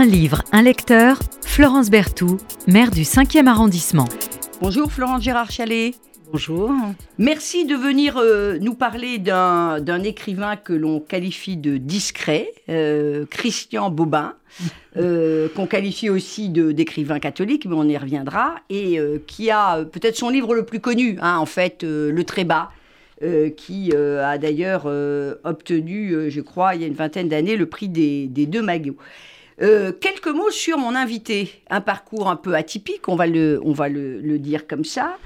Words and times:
Un 0.00 0.06
livre, 0.06 0.42
un 0.50 0.62
lecteur, 0.62 1.18
Florence 1.44 1.90
Berthoud, 1.90 2.40
maire 2.66 2.90
du 2.90 3.02
5e 3.02 3.46
arrondissement. 3.46 4.06
Bonjour 4.62 4.90
Florence 4.90 5.22
Gérard 5.22 5.50
Chalet. 5.50 5.94
Bonjour. 6.32 6.72
Merci 7.18 7.66
de 7.66 7.74
venir 7.74 8.16
euh, 8.16 8.56
nous 8.62 8.72
parler 8.72 9.18
d'un 9.18 10.02
écrivain 10.02 10.56
que 10.56 10.72
l'on 10.72 11.00
qualifie 11.00 11.58
de 11.58 11.76
discret, 11.76 12.50
euh, 12.70 13.26
Christian 13.28 13.90
Bobin, 13.90 14.36
euh, 14.96 15.50
qu'on 15.54 15.66
qualifie 15.66 16.08
aussi 16.08 16.48
d'écrivain 16.48 17.18
catholique, 17.18 17.66
mais 17.66 17.76
on 17.76 17.86
y 17.86 17.98
reviendra, 17.98 18.54
et 18.70 18.98
qui 19.26 19.50
a 19.50 19.84
peut-être 19.84 20.16
son 20.16 20.30
livre 20.30 20.54
le 20.54 20.64
plus 20.64 20.80
connu, 20.80 21.18
hein, 21.20 21.36
en 21.36 21.44
fait, 21.44 21.82
Le 21.82 22.24
Trébat, 22.24 22.70
qui 23.58 23.92
a 23.94 24.38
d'ailleurs 24.38 24.86
obtenu, 25.44 26.30
je 26.30 26.40
crois, 26.40 26.74
il 26.74 26.80
y 26.80 26.84
a 26.84 26.86
une 26.86 26.94
vingtaine 26.94 27.28
d'années, 27.28 27.58
le 27.58 27.66
prix 27.66 27.90
des, 27.90 28.28
deux 28.46 28.62
magots. 28.62 28.96
Quelques 29.60 30.28
mots 30.28 30.50
sur 30.50 30.78
mon 30.78 30.94
invité, 30.94 31.62
un 31.68 31.80
parcours 31.80 32.30
un 32.30 32.36
peu 32.36 32.54
atypique, 32.54 33.08
on 33.08 33.14
va 33.14 33.26
le, 33.26 34.38
dire 34.38 34.66
comme 34.66 34.84
ça. 34.84 35.18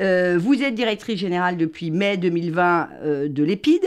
Euh, 0.00 0.38
vous 0.40 0.62
êtes 0.62 0.74
directrice 0.74 1.18
générale 1.18 1.56
depuis 1.56 1.90
mai 1.90 2.16
2020 2.16 2.88
euh, 3.02 3.28
de 3.28 3.44
l'EPID, 3.44 3.86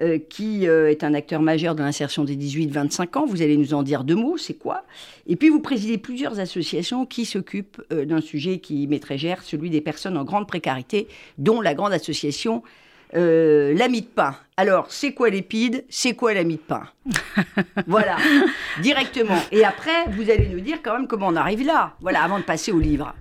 euh, 0.00 0.18
qui 0.18 0.64
est 0.64 1.04
un 1.04 1.14
acteur 1.14 1.40
majeur 1.40 1.74
de 1.74 1.82
l'insertion 1.82 2.24
des 2.24 2.36
18-25 2.36 3.18
ans. 3.18 3.26
Vous 3.26 3.42
allez 3.42 3.56
nous 3.56 3.74
en 3.74 3.82
dire 3.82 4.02
deux 4.02 4.16
mots, 4.16 4.36
c'est 4.36 4.54
quoi? 4.54 4.84
Et 5.26 5.36
puis 5.36 5.50
vous 5.50 5.60
présidez 5.60 5.98
plusieurs 5.98 6.40
associations 6.40 7.06
qui 7.06 7.24
s'occupent 7.24 7.82
d'un 7.92 8.20
sujet 8.20 8.58
qui 8.58 8.86
m'est 8.88 8.98
très 8.98 9.18
celui 9.42 9.70
des 9.70 9.80
personnes 9.80 10.16
en 10.16 10.24
grande 10.24 10.48
précarité, 10.48 11.06
dont 11.38 11.60
la 11.60 11.74
grande 11.74 11.92
association 11.92 12.62
l'ami 13.14 14.02
de 14.02 14.06
pain. 14.06 14.36
Alors, 14.56 14.86
c'est 14.88 15.12
quoi 15.12 15.30
l'épide 15.30 15.84
C'est 15.88 16.14
quoi 16.14 16.34
l'ami 16.34 16.56
de 16.56 16.60
pain? 16.60 16.84
Voilà, 17.86 18.16
directement. 18.80 19.38
Et 19.50 19.64
après, 19.64 20.06
vous 20.10 20.30
allez 20.30 20.48
nous 20.48 20.60
dire 20.60 20.78
quand 20.82 20.92
même 20.94 21.06
comment 21.06 21.28
on 21.28 21.36
arrive 21.36 21.66
là. 21.66 21.94
Voilà, 22.00 22.22
avant 22.22 22.38
de 22.38 22.44
passer 22.44 22.72
au 22.72 22.78
livre 22.78 23.14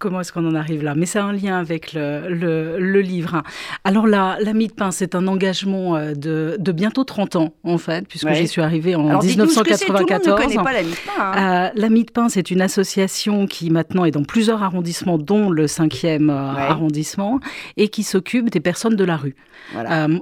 comment 0.00 0.22
est-ce 0.22 0.32
qu'on 0.32 0.48
en 0.48 0.54
arrive 0.54 0.82
là 0.82 0.94
Mais 0.96 1.06
c'est 1.06 1.20
un 1.20 1.32
lien 1.32 1.58
avec 1.58 1.92
le, 1.92 2.78
le, 2.78 3.00
livre. 3.00 3.42
Alors 3.84 4.06
la, 4.06 4.38
la 4.40 4.52
de 4.52 4.72
pain, 4.72 4.90
c'est 4.90 5.14
un 5.14 5.28
engagement 5.28 5.94
euh, 5.94 6.14
de, 6.14 6.56
de, 6.58 6.72
bientôt 6.72 7.04
30 7.04 7.36
ans, 7.36 7.54
en 7.62 7.78
fait, 7.78 8.08
puisque 8.08 8.32
j'y 8.32 8.48
suis 8.48 8.62
arrivée 8.62 8.96
en 8.96 9.20
1994. 9.20 10.56
ne 10.56 10.62
pas 10.62 10.72
la 10.72 10.82
de 10.82 10.88
pain. 10.88 11.12
Hein. 11.18 11.70
Euh, 11.76 12.28
c'est 12.28 12.50
une 12.50 12.62
association 12.62 13.46
qui 13.46 13.70
maintenant 13.70 14.04
est 14.04 14.10
dans 14.10 14.24
plusieurs 14.24 14.62
arrondissements, 14.62 15.18
dont 15.18 15.50
le 15.50 15.66
5e 15.66 16.30
euh, 16.30 16.34
arrondissement, 16.34 17.38
et 17.76 17.88
qui 17.88 18.02
s'occupe 18.02 18.50
des 18.50 18.60
personnes 18.60 18.96
de 18.96 19.04
la 19.04 19.16
rue. 19.16 19.36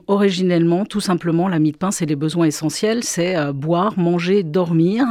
originellement, 0.09 0.85
tout 0.85 1.01
simplement, 1.01 1.49
la 1.49 1.59
de 1.59 1.77
pain, 1.77 1.93
c'est 1.93 2.07
les 2.07 2.17
besoins 2.17 2.47
essentiels, 2.47 3.05
c'est 3.05 3.37
boire, 3.53 3.97
manger, 3.97 4.43
dormir, 4.43 5.05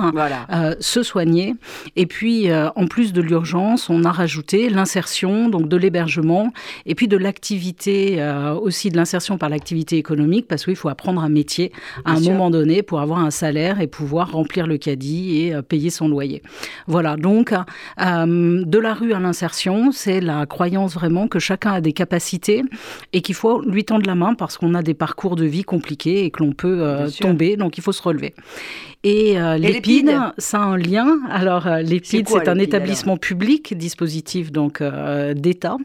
se 0.79 1.03
soigner. 1.03 1.55
Et 1.95 2.05
puis, 2.05 2.51
en 2.53 2.87
plus 2.87 3.13
de 3.13 3.21
l'urgence, 3.21 3.89
on 3.89 4.03
a 4.03 4.11
rajouté 4.11 4.56
l'insertion, 4.69 5.49
donc 5.49 5.67
de 5.69 5.77
l'hébergement, 5.77 6.51
et 6.85 6.95
puis 6.95 7.07
de 7.07 7.17
l'activité, 7.17 8.21
euh, 8.21 8.53
aussi 8.53 8.89
de 8.89 8.97
l'insertion 8.97 9.37
par 9.37 9.49
l'activité 9.49 9.97
économique, 9.97 10.47
parce 10.47 10.65
qu'il 10.65 10.75
faut 10.75 10.89
apprendre 10.89 11.21
un 11.21 11.29
métier 11.29 11.71
à 12.05 12.13
un 12.13 12.19
moment 12.19 12.49
donné 12.49 12.83
pour 12.83 12.99
avoir 12.99 13.19
un 13.19 13.31
salaire 13.31 13.79
et 13.81 13.87
pouvoir 13.87 14.31
remplir 14.31 14.67
le 14.67 14.77
caddie 14.77 15.41
et 15.41 15.55
euh, 15.55 15.61
payer 15.61 15.89
son 15.89 16.07
loyer. 16.07 16.41
Voilà, 16.87 17.15
donc 17.15 17.53
euh, 17.53 18.63
de 18.65 18.77
la 18.77 18.93
rue 18.93 19.13
à 19.13 19.19
l'insertion, 19.19 19.91
c'est 19.91 20.21
la 20.21 20.45
croyance 20.45 20.93
vraiment 20.93 21.27
que 21.27 21.39
chacun 21.39 21.73
a 21.73 21.81
des 21.81 21.93
capacités 21.93 22.63
et 23.13 23.21
qu'il 23.21 23.35
faut 23.35 23.61
lui 23.61 23.85
tendre 23.85 24.05
la 24.05 24.15
main 24.15 24.33
parce 24.33 24.57
qu'on 24.57 24.73
a 24.73 24.81
des 24.81 24.93
parcours 24.93 25.35
de 25.35 25.45
vie 25.45 25.63
compliqués 25.63 26.25
et 26.25 26.31
que 26.31 26.43
l'on 26.43 26.51
peut 26.51 27.07
tomber, 27.19 27.57
donc 27.57 27.77
il 27.77 27.83
faut 27.83 27.91
se 27.91 28.01
relever. 28.01 28.33
Et, 29.03 29.35
l'EPID, 29.35 30.11
ça 30.37 30.59
a 30.59 30.65
un 30.65 30.77
lien. 30.77 31.19
Alors 31.29 31.67
l'EPID, 31.67 32.27
c'est 32.27 32.47
un 32.47 32.59
établissement 32.59 33.17
public, 33.17 33.77
dispositif 33.77 34.51
donc 34.51 34.81
euh, 34.81 35.33
d'État 35.33 35.77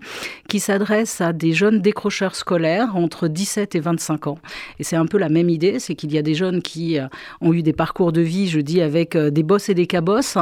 qui 0.48 0.60
s'adresse 0.60 1.20
à 1.20 1.32
des 1.32 1.52
jeunes 1.52 1.80
décrocheurs 1.80 2.34
scolaires 2.34 2.96
entre 2.96 3.28
17 3.28 3.74
et 3.74 3.80
25 3.80 4.26
ans. 4.26 4.38
Et 4.78 4.84
c'est 4.84 4.96
un 4.96 5.06
peu 5.06 5.18
la 5.18 5.28
même 5.28 5.48
idée, 5.48 5.78
c'est 5.78 5.94
qu'il 5.94 6.12
y 6.12 6.18
a 6.18 6.22
des 6.22 6.34
jeunes 6.34 6.62
qui 6.62 6.98
euh, 6.98 7.06
ont 7.40 7.52
eu 7.52 7.62
des 7.62 7.72
parcours 7.72 8.12
de 8.12 8.20
vie, 8.20 8.48
je 8.48 8.60
dis, 8.60 8.80
avec 8.80 9.16
euh, 9.16 9.30
des 9.30 9.42
bosses 9.42 9.68
et 9.68 9.74
des 9.74 9.86
cabosses 9.86 10.38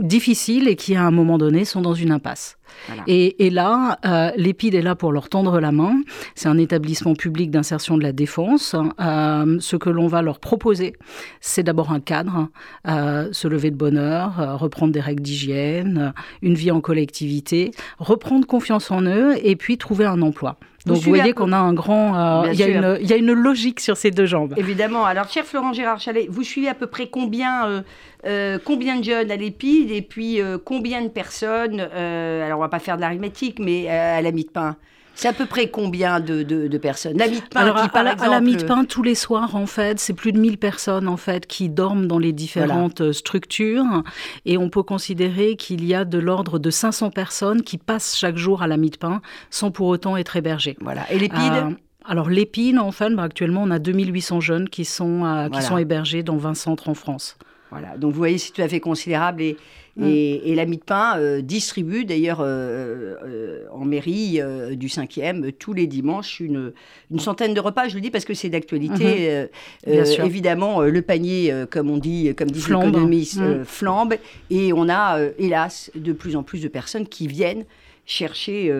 difficiles 0.00 0.68
et 0.68 0.76
qui 0.76 0.94
à 0.94 1.02
un 1.02 1.10
moment 1.10 1.38
donné 1.38 1.64
sont 1.64 1.80
dans 1.80 1.94
une 1.94 2.12
impasse. 2.12 2.57
Et, 3.06 3.50
là, 3.50 3.98
euh, 4.04 4.30
l'EPID 4.36 4.74
est 4.74 4.82
là 4.82 4.94
pour 4.94 5.12
leur 5.12 5.28
tendre 5.28 5.60
la 5.60 5.72
main. 5.72 6.00
C'est 6.34 6.48
un 6.48 6.58
établissement 6.58 7.14
public 7.14 7.50
d'insertion 7.50 7.96
de 7.96 8.02
la 8.02 8.12
défense. 8.12 8.74
Euh, 9.00 9.56
ce 9.60 9.76
que 9.76 9.90
l'on 9.90 10.06
va 10.06 10.22
leur 10.22 10.40
proposer, 10.40 10.94
c'est 11.40 11.62
d'abord 11.62 11.92
un 11.92 12.00
cadre, 12.00 12.48
euh, 12.86 13.28
se 13.32 13.48
lever 13.48 13.70
de 13.70 13.76
bonne 13.76 13.98
heure, 13.98 14.58
reprendre 14.58 14.92
des 14.92 15.00
règles 15.00 15.22
d'hygiène, 15.22 16.12
une 16.42 16.54
vie 16.54 16.70
en 16.70 16.80
collectivité, 16.80 17.72
reprendre 17.98 18.46
confiance 18.46 18.90
en 18.90 19.02
eux 19.02 19.34
et 19.42 19.56
puis 19.56 19.78
trouver 19.78 20.04
un 20.04 20.22
emploi. 20.22 20.58
Donc 20.86 20.98
vous, 20.98 21.10
voyez 21.10 21.32
qu'on 21.32 21.52
a 21.52 21.58
un 21.58 21.74
grand... 21.74 22.44
Il 22.46 22.54
y, 22.54 22.62
y, 22.62 23.12
a 23.12 23.16
une 23.16 23.32
logique 23.32 23.80
sur 23.80 23.96
ces 23.96 24.10
deux 24.10 24.26
jambes. 24.26 24.54
Évidemment. 24.56 25.04
Alors, 25.04 25.28
cher 25.28 25.44
Florent 25.44 25.72
Gérard 25.72 26.00
Chalet, 26.00 26.26
vous 26.28 26.44
suivez 26.44 26.68
à 26.68 26.74
peu 26.74 26.86
près 26.86 27.08
combien 27.08 27.82
euh, 28.26 28.58
combien 28.64 28.98
de 28.98 29.04
jeunes 29.04 29.30
à 29.30 29.36
l'épide 29.36 29.92
et 29.92 30.02
puis 30.02 30.40
euh, 30.40 30.58
combien 30.62 31.02
de 31.02 31.08
personnes, 31.08 31.88
euh, 31.94 32.44
alors 32.44 32.58
on 32.58 32.62
va 32.62 32.68
pas 32.68 32.80
faire 32.80 32.96
de 32.96 33.00
l'arithmétique, 33.00 33.60
mais 33.60 33.88
à 33.88 34.20
la 34.20 34.32
de 34.32 34.42
pain 34.42 34.76
c'est 35.18 35.26
à 35.26 35.32
peu 35.32 35.46
près 35.46 35.68
combien 35.68 36.20
de, 36.20 36.44
de, 36.44 36.78
personnes? 36.78 37.18
La 37.18 37.26
de 37.26 37.40
pain, 37.50 37.62
Alors, 37.62 37.76
à, 37.76 38.02
la 38.02 38.14
de 38.14 38.64
pain, 38.64 38.84
tous 38.84 39.02
les 39.02 39.16
soirs, 39.16 39.56
en 39.56 39.66
fait, 39.66 39.98
c'est 39.98 40.12
plus 40.12 40.30
de 40.30 40.38
1000 40.38 40.58
personnes, 40.58 41.08
en 41.08 41.16
fait, 41.16 41.48
qui 41.48 41.68
dorment 41.68 42.06
dans 42.06 42.20
les 42.20 42.32
différentes 42.32 43.10
structures. 43.10 44.04
Et 44.44 44.56
on 44.56 44.70
peut 44.70 44.84
considérer 44.84 45.56
qu'il 45.56 45.84
y 45.84 45.92
a 45.92 46.04
de 46.04 46.18
l'ordre 46.18 46.60
de 46.60 46.70
500 46.70 47.10
personnes 47.10 47.62
qui 47.62 47.78
passent 47.78 48.16
chaque 48.16 48.36
jour 48.36 48.62
à 48.62 48.68
la 48.68 48.76
de 48.76 48.96
pain 48.96 49.20
sans 49.50 49.72
pour 49.72 49.88
autant 49.88 50.16
être 50.16 50.36
hébergées. 50.36 50.76
Voilà. 50.80 51.10
Et 51.10 51.18
l'épide 51.18 51.76
alors 52.10 52.30
l'épine, 52.30 52.78
en 52.78 52.90
fait, 52.90 53.10
bah, 53.10 53.24
actuellement, 53.24 53.64
on 53.64 53.70
a 53.70 53.78
2800 53.78 54.40
jeunes 54.40 54.68
qui 54.70 54.86
sont, 54.86 55.50
qui 55.52 55.60
sont 55.60 55.76
hébergés 55.76 56.22
dans 56.22 56.38
20 56.38 56.54
centres 56.54 56.88
en 56.88 56.94
France. 56.94 57.36
Voilà, 57.70 57.98
donc 57.98 58.12
vous 58.12 58.18
voyez, 58.18 58.38
c'est 58.38 58.52
tout 58.52 58.62
à 58.62 58.68
fait 58.68 58.80
considérable. 58.80 59.42
Et, 59.42 59.56
mm. 59.98 60.06
et, 60.06 60.54
l'ami 60.54 60.78
de 60.78 60.82
pain 60.82 61.18
euh, 61.18 61.40
distribue 61.40 62.04
d'ailleurs 62.04 62.40
euh, 62.40 63.14
euh, 63.24 63.64
en 63.72 63.84
mairie 63.84 64.40
du 64.72 64.88
5e 64.88 65.52
tous 65.52 65.72
les 65.72 65.86
dimanches 65.86 66.40
une, 66.40 66.72
une, 67.10 67.18
centaine 67.18 67.54
de 67.54 67.60
repas. 67.60 67.88
Je 67.88 67.94
le 67.94 68.00
dis 68.00 68.10
parce 68.10 68.24
que 68.24 68.34
c'est 68.34 68.48
d'actualité. 68.48 69.46
Mm-hmm. 69.86 70.24
évidemment, 70.24 70.80
le 70.82 71.02
panier, 71.02 71.52
comme 71.70 71.90
on 71.90 71.98
dit, 71.98 72.34
comme 72.34 72.50
dit 72.50 72.60
l'économiste, 72.60 73.40
mm. 73.40 73.64
flambe. 73.64 74.14
Et 74.50 74.72
on 74.72 74.88
a, 74.88 75.20
hélas, 75.38 75.90
de 75.94 76.12
plus 76.12 76.36
en 76.36 76.42
plus 76.42 76.62
de 76.62 76.68
personnes 76.68 77.06
qui 77.06 77.26
viennent 77.26 77.64
chercher 78.06 78.72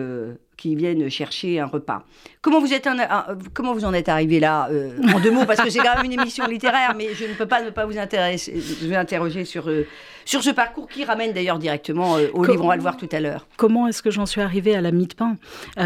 qui 0.59 0.75
viennent 0.75 1.09
chercher 1.09 1.59
un 1.61 1.67
repas. 1.67 2.03
Comment 2.41 2.59
vous, 2.59 2.73
êtes 2.73 2.87
comment 3.53 3.73
vous 3.73 3.85
en 3.85 3.93
êtes 3.93 4.09
arrivé 4.09 4.41
là 4.41 4.67
euh, 4.69 4.91
En 5.15 5.21
deux 5.21 5.31
mots, 5.31 5.45
parce 5.45 5.61
que 5.61 5.69
c'est 5.69 5.79
quand 5.79 5.95
même 5.95 6.11
une 6.11 6.19
émission 6.19 6.45
littéraire, 6.47 6.95
mais 6.97 7.13
je 7.13 7.25
ne 7.25 7.33
peux 7.33 7.45
pas 7.45 7.61
ne 7.61 7.69
pas 7.69 7.85
vous, 7.85 7.97
intéresser, 7.97 8.53
vous 8.81 8.93
interroger 8.93 9.45
sur, 9.45 9.69
euh, 9.69 9.87
sur 10.29 10.43
ce 10.43 10.51
parcours 10.51 10.87
qui 10.87 11.03
ramène 11.03 11.33
d'ailleurs 11.33 11.57
directement 11.57 12.17
euh, 12.17 12.27
au 12.35 12.45
livre, 12.45 12.63
on 12.63 12.67
va 12.67 12.75
le 12.75 12.83
voir 12.83 12.97
tout 12.97 13.09
à 13.11 13.19
l'heure. 13.19 13.47
Comment 13.57 13.87
est-ce 13.87 14.03
que 14.03 14.11
j'en 14.11 14.27
suis 14.27 14.41
arrivée 14.41 14.75
à 14.75 14.81
la 14.81 14.91
mie 14.91 15.07
de 15.07 15.15
pain 15.15 15.37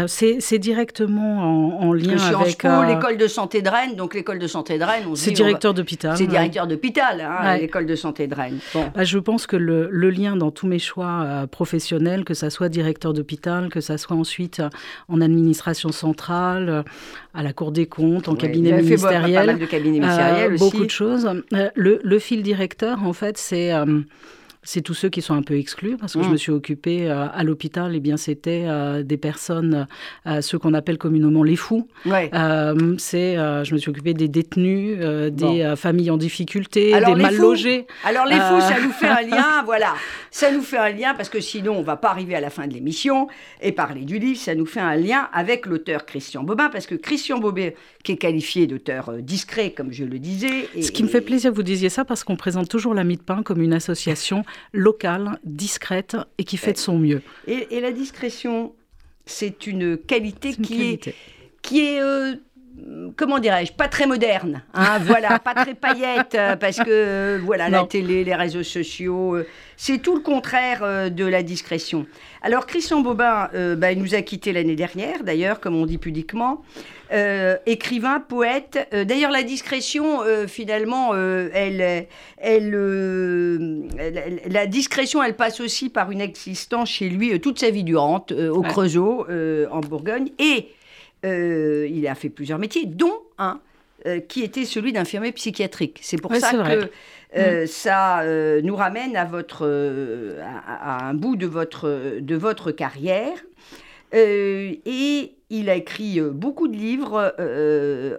c'est, 0.06 0.58
directement 0.58 1.80
en, 1.80 1.94
lien 1.94 2.18
avec... 2.18 2.62
l'école 2.62 3.16
de 3.16 3.26
santé 3.26 3.62
de 3.62 3.70
Rennes, 3.70 3.96
donc 3.96 4.12
l'école 4.12 4.38
de 4.38 4.46
santé 4.46 4.76
de 4.78 4.84
Rennes... 4.84 5.04
C'est 5.14 5.30
directeur 5.30 5.72
d'hôpital. 5.72 6.18
C'est 6.18 6.26
directeur 6.26 6.66
d'hôpital, 6.66 7.22
hein, 7.22 7.56
l'école 7.56 7.86
de 7.86 7.94
santé 7.94 8.26
de 8.26 8.34
Rennes. 8.34 8.58
Bah, 8.74 9.04
je 9.04 9.18
pense 9.18 9.46
que 9.46 9.56
le, 9.56 9.88
le, 9.90 10.10
lien 10.10 10.36
dans 10.36 10.50
tous 10.50 10.66
mes 10.66 10.78
choix 10.78 11.46
professionnels, 11.50 12.24
que 12.24 12.34
ça 12.34 12.50
soit 12.50 12.68
directeur 12.68 13.14
d'hôpital, 13.14 13.70
que 13.70 13.80
ça 13.80 13.96
soit 13.96 14.16
ensuite 14.16 14.60
en 15.08 15.22
administration 15.22 15.90
centrale, 15.90 16.84
à 17.34 17.42
la 17.42 17.52
Cour 17.52 17.72
des 17.72 17.86
comptes, 17.86 18.28
en 18.28 18.36
cabinet 18.36 18.80
ministériel. 18.80 19.58
de 19.58 19.66
cabinets 19.66 19.98
ministériels 20.00 20.52
euh, 20.52 20.58
Beaucoup 20.58 20.84
de 20.84 20.90
choses. 20.90 21.28
Euh, 21.52 21.68
le, 21.74 22.00
le, 22.02 22.18
fil 22.18 22.42
directeur, 22.42 23.02
en 23.02 23.12
fait, 23.12 23.36
c'est 23.36 23.72
euh, 23.72 24.00
c'est 24.64 24.80
tous 24.82 24.94
ceux 24.94 25.08
qui 25.08 25.22
sont 25.22 25.34
un 25.34 25.42
peu 25.42 25.56
exclus, 25.56 25.96
parce 25.96 26.14
que 26.14 26.22
je 26.22 26.28
mm. 26.28 26.32
me 26.32 26.36
suis 26.36 26.52
occupée 26.52 27.10
euh, 27.10 27.26
à 27.32 27.44
l'hôpital, 27.44 27.92
et 27.94 27.96
eh 27.98 28.00
bien 28.00 28.16
c'était 28.16 28.64
euh, 28.66 29.02
des 29.02 29.16
personnes, 29.16 29.86
euh, 30.26 30.40
ceux 30.40 30.58
qu'on 30.58 30.74
appelle 30.74 30.98
communément 30.98 31.42
les 31.42 31.56
fous. 31.56 31.88
c'est, 32.98 33.34
je 33.36 33.72
me 33.74 33.78
suis 33.78 33.90
occupée 33.90 34.14
des 34.14 34.28
détenus, 34.28 34.98
des 35.30 35.74
familles 35.76 36.10
en 36.10 36.16
difficulté, 36.16 36.92
des 36.92 37.14
mal 37.14 37.36
logés. 37.36 37.86
Alors 38.04 38.26
les 38.26 38.36
fous, 38.36 38.60
ça 38.60 38.80
nous 38.82 38.92
fait 38.92 39.08
un 39.08 39.22
lien, 39.22 39.62
voilà, 39.64 39.94
ça 40.30 40.50
nous 40.50 40.62
fait 40.62 40.78
un 40.78 40.90
lien 40.90 41.14
parce 41.14 41.28
que 41.28 41.40
sinon 41.40 41.76
on 41.78 41.82
va 41.82 41.96
pas 41.96 42.10
arriver 42.10 42.34
à 42.34 42.40
la 42.40 42.50
fin 42.50 42.66
de 42.66 42.74
l'émission 42.74 43.28
et 43.60 43.72
parler 43.72 44.02
du 44.02 44.18
livre, 44.18 44.38
ça 44.38 44.54
nous 44.54 44.66
fait 44.66 44.80
un 44.80 44.96
lien 44.96 45.28
avec 45.32 45.66
l'auteur 45.66 46.06
Christian 46.06 46.42
Bobin, 46.42 46.68
parce 46.70 46.86
que 46.86 46.94
Christian 46.94 47.38
Bobin, 47.38 47.70
qui 48.02 48.12
est 48.12 48.16
qualifié 48.16 48.66
d'auteur 48.66 49.12
discret, 49.18 49.70
comme 49.70 49.92
je 49.92 50.04
le 50.04 50.18
disais. 50.18 50.68
Ce 50.80 50.90
qui 50.90 51.02
me 51.02 51.08
fait 51.08 51.20
plaisir 51.20 51.50
que 51.50 51.56
vous 51.56 51.62
disiez 51.62 51.88
ça, 51.88 52.04
parce 52.04 52.24
qu'on 52.24 52.36
présente 52.36 52.68
toujours 52.68 52.94
la 52.94 53.04
de 53.04 53.22
pain 53.22 53.42
comme 53.42 53.60
une 53.60 53.74
association 53.74 54.44
locale, 54.72 55.38
discrète 55.44 56.16
et 56.38 56.44
qui 56.44 56.56
fait 56.56 56.72
de 56.72 56.78
son 56.78 56.98
mieux. 56.98 57.22
Et, 57.46 57.80
la 57.80 57.92
discrétion, 57.92 58.74
c'est 59.26 59.66
une 59.66 59.96
qualité 59.96 60.54
qui 60.54 60.82
est, 60.82 61.14
qui 61.62 61.80
est 61.80 62.00
euh, 62.00 62.36
comment 63.16 63.38
dirais-je, 63.38 63.72
pas 63.72 63.88
très 63.88 64.06
moderne, 64.06 64.62
hein, 64.74 64.98
voilà, 65.00 65.38
pas 65.44 65.54
très 65.54 65.74
paillette, 65.74 66.34
euh, 66.34 66.56
parce 66.56 66.78
que 66.78 66.84
euh, 66.88 67.38
voilà, 67.42 67.68
la 67.68 67.84
télé, 67.84 68.24
les 68.24 68.34
réseaux 68.34 68.62
sociaux, 68.62 69.36
euh, 69.36 69.46
c'est 69.76 69.98
tout 69.98 70.14
le 70.14 70.20
contraire 70.20 71.10
de 71.10 71.24
la 71.24 71.42
discrétion. 71.42 72.06
Alors 72.42 72.66
Christian 72.66 73.00
Bobin, 73.00 73.50
bah, 73.76 73.90
il 73.90 73.98
nous 73.98 74.14
a 74.14 74.22
quittés 74.22 74.52
l'année 74.52 74.76
dernière, 74.76 75.24
d'ailleurs, 75.24 75.58
comme 75.58 75.74
on 75.74 75.84
dit 75.84 75.98
pudiquement, 75.98 76.62
écrivain, 77.66 78.20
poète. 78.20 78.88
d'ailleurs, 78.92 79.32
la 79.32 79.42
discrétion, 79.42 80.20
finalement, 80.46 81.12
elle, 81.16 82.06
elle, 82.38 82.70
la 84.46 84.66
discrétion, 84.66 85.24
elle 85.24 85.34
passe 85.34 85.60
aussi 85.60 85.88
par 85.88 86.12
une 86.12 86.20
existence 86.20 86.88
chez 86.88 87.08
lui 87.08 87.40
toute 87.40 87.58
sa 87.58 87.70
vie 87.70 87.84
durante, 87.84 88.30
au 88.30 88.62
Creusot, 88.62 89.26
en 89.72 89.80
Bourgogne, 89.80 90.30
et 90.38 90.68
euh, 91.24 91.88
il 91.90 92.06
a 92.06 92.14
fait 92.14 92.28
plusieurs 92.28 92.58
métiers, 92.58 92.86
dont 92.86 93.22
un 93.38 93.60
euh, 94.06 94.20
qui 94.20 94.42
était 94.42 94.64
celui 94.64 94.92
d'infirmier 94.92 95.32
psychiatrique. 95.32 95.98
C'est 96.02 96.20
pour 96.20 96.34
ça 96.34 96.52
que 96.52 96.90
euh, 97.36 97.64
mm. 97.64 97.66
ça 97.66 98.22
nous 98.62 98.76
ramène 98.76 99.16
à, 99.16 99.24
votre, 99.24 99.66
à, 100.42 101.08
un 101.08 101.14
bout 101.14 101.36
de 101.36 101.46
votre, 101.46 102.18
de 102.20 102.36
votre 102.36 102.70
carrière. 102.72 103.38
et 104.12 105.32
il 105.50 105.70
a 105.70 105.74
écrit 105.76 106.20
beaucoup 106.20 106.68
de 106.68 106.76
livres, 106.76 107.34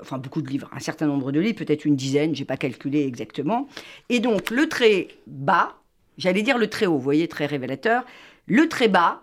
enfin 0.01 0.17
beaucoup 0.17 0.41
de 0.41 0.49
livres, 0.49 0.69
un 0.73 0.79
certain 0.79 1.05
nombre 1.05 1.31
de 1.31 1.39
livres, 1.39 1.57
peut-être 1.57 1.85
une 1.85 1.95
dizaine, 1.95 2.33
j'ai 2.33 2.45
pas 2.45 2.57
calculé 2.57 3.05
exactement. 3.05 3.67
Et 4.09 4.19
donc 4.19 4.49
le 4.49 4.67
très 4.67 5.09
bas, 5.27 5.75
j'allais 6.17 6.41
dire 6.41 6.57
le 6.57 6.67
très 6.67 6.85
haut, 6.85 6.93
vous 6.93 6.99
voyez, 6.99 7.27
très 7.27 7.45
révélateur, 7.45 8.03
le 8.47 8.67
très 8.67 8.87
bas, 8.87 9.21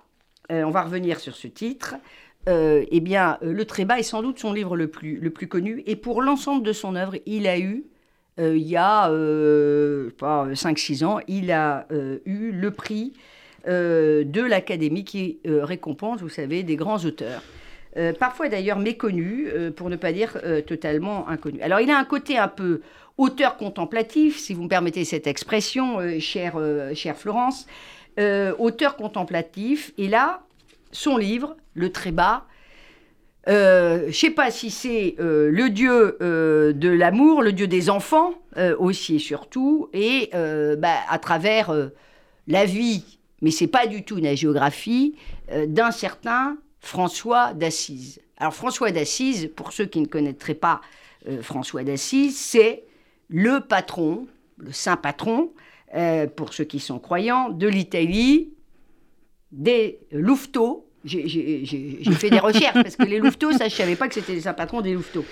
on 0.51 0.71
va 0.71 0.83
revenir 0.83 1.19
sur 1.19 1.35
ce 1.35 1.49
titre, 1.49 1.95
euh, 2.49 2.85
eh 2.91 3.01
bien, 3.01 3.39
euh, 3.43 3.53
Le 3.53 3.65
Trébat 3.65 4.01
est 4.01 4.05
sans 4.05 4.23
doute 4.23 4.39
son 4.39 4.53
livre 4.53 4.77
le 4.77 4.89
plus, 4.89 5.19
le 5.19 5.31
plus 5.31 5.47
connu. 5.47 5.83
Et 5.87 5.97
pour 5.97 6.23
l'ensemble 6.23 6.65
de 6.65 6.73
son 6.73 6.97
œuvre, 6.97 7.17
il 7.25 7.47
a 7.47 7.59
eu, 7.59 7.85
euh, 8.41 8.57
il 8.57 8.67
y 8.67 8.77
a 8.77 9.09
pas 10.19 10.49
5-6 10.53 11.05
ans, 11.05 11.21
il 11.29 11.53
a 11.53 11.87
eu 12.25 12.51
le 12.53 12.71
prix 12.71 13.13
de 13.67 14.43
l'Académie 14.43 15.05
qui 15.05 15.39
récompense, 15.45 16.21
vous 16.21 16.29
savez, 16.29 16.65
des 16.65 16.75
grands 16.75 17.05
auteurs. 17.05 17.43
parfois 18.19 18.49
d'ailleurs 18.49 18.79
méconnus, 18.79 19.49
pour 19.77 19.89
ne 19.89 19.97
pas 19.97 20.13
dire 20.13 20.37
totalement 20.67 21.29
inconnus. 21.29 21.61
Alors 21.63 21.79
il 21.81 21.91
a 21.91 21.99
un 21.99 22.05
côté 22.05 22.39
un 22.39 22.49
peu 22.49 22.81
auteur 23.19 23.57
contemplatif, 23.57 24.39
si 24.39 24.55
vous 24.55 24.65
me 24.65 24.69
permettez 24.69 25.05
cette 25.05 25.29
expression, 25.29 26.01
chère, 26.19 26.59
chère 26.95 27.17
Florence, 27.17 27.69
auteur 28.59 28.97
contemplatif, 28.97 29.93
et 29.97 30.09
là, 30.09 30.43
son 30.93 31.17
livre, 31.17 31.57
Le 31.75 31.91
Trébat. 31.91 32.47
Euh, 33.49 34.03
je 34.03 34.07
ne 34.07 34.13
sais 34.13 34.31
pas 34.31 34.51
si 34.51 34.71
c'est 34.71 35.17
euh, 35.19 35.51
le 35.51 35.69
dieu 35.71 36.17
euh, 36.21 36.73
de 36.73 36.89
l'amour, 36.89 37.43
le 37.43 37.53
dieu 37.53 37.67
des 37.67 37.91
enfants 37.91 38.35
aussi 38.79 39.17
et 39.17 39.19
surtout, 39.19 39.89
et 39.95 40.29
bah, 40.33 40.95
à 41.09 41.19
travers 41.19 41.75
la 42.47 42.67
vie, 42.67 43.19
mais 43.41 43.51
c'est 43.51 43.67
pas 43.67 43.87
du 43.87 44.05
tout 44.05 44.19
une 44.19 44.37
géographie, 44.37 45.15
d'un 45.69 45.91
certain 45.91 46.59
François 46.81 47.55
d'Assise. 47.55 48.21
Alors 48.37 48.53
François 48.53 48.91
d'Assise, 48.91 49.51
pour 49.57 49.73
ceux 49.73 49.87
qui 49.87 50.01
ne 50.03 50.07
connaîtraient 50.07 50.53
pas 50.53 50.83
François 51.41 51.83
d'Assise, 51.83 52.39
c'est 52.39 52.85
le 53.31 53.61
patron, 53.61 54.27
le 54.59 54.71
saint 54.71 54.99
patron, 54.99 55.55
pour 56.37 56.53
ceux 56.53 56.65
qui 56.65 56.79
sont 56.79 56.99
croyants, 56.99 57.49
de 57.49 57.69
l'Italie, 57.69 58.53
des 59.53 60.01
louveteaux. 60.11 60.87
J'ai 61.05 61.65
fait 62.13 62.31
des 62.31 62.39
recherches 62.41 62.83
parce 62.83 62.97
que 62.97 63.05
les 63.05 63.19
louveteaux, 63.19 63.53
ça, 63.53 63.69
je 63.69 63.75
savais 63.75 63.97
pas 63.97 64.09
que 64.09 64.15
c'était 64.15 64.35
les 64.35 64.53
patrons 64.53 64.81
des 64.81 64.95
louveteaux. 64.95 65.25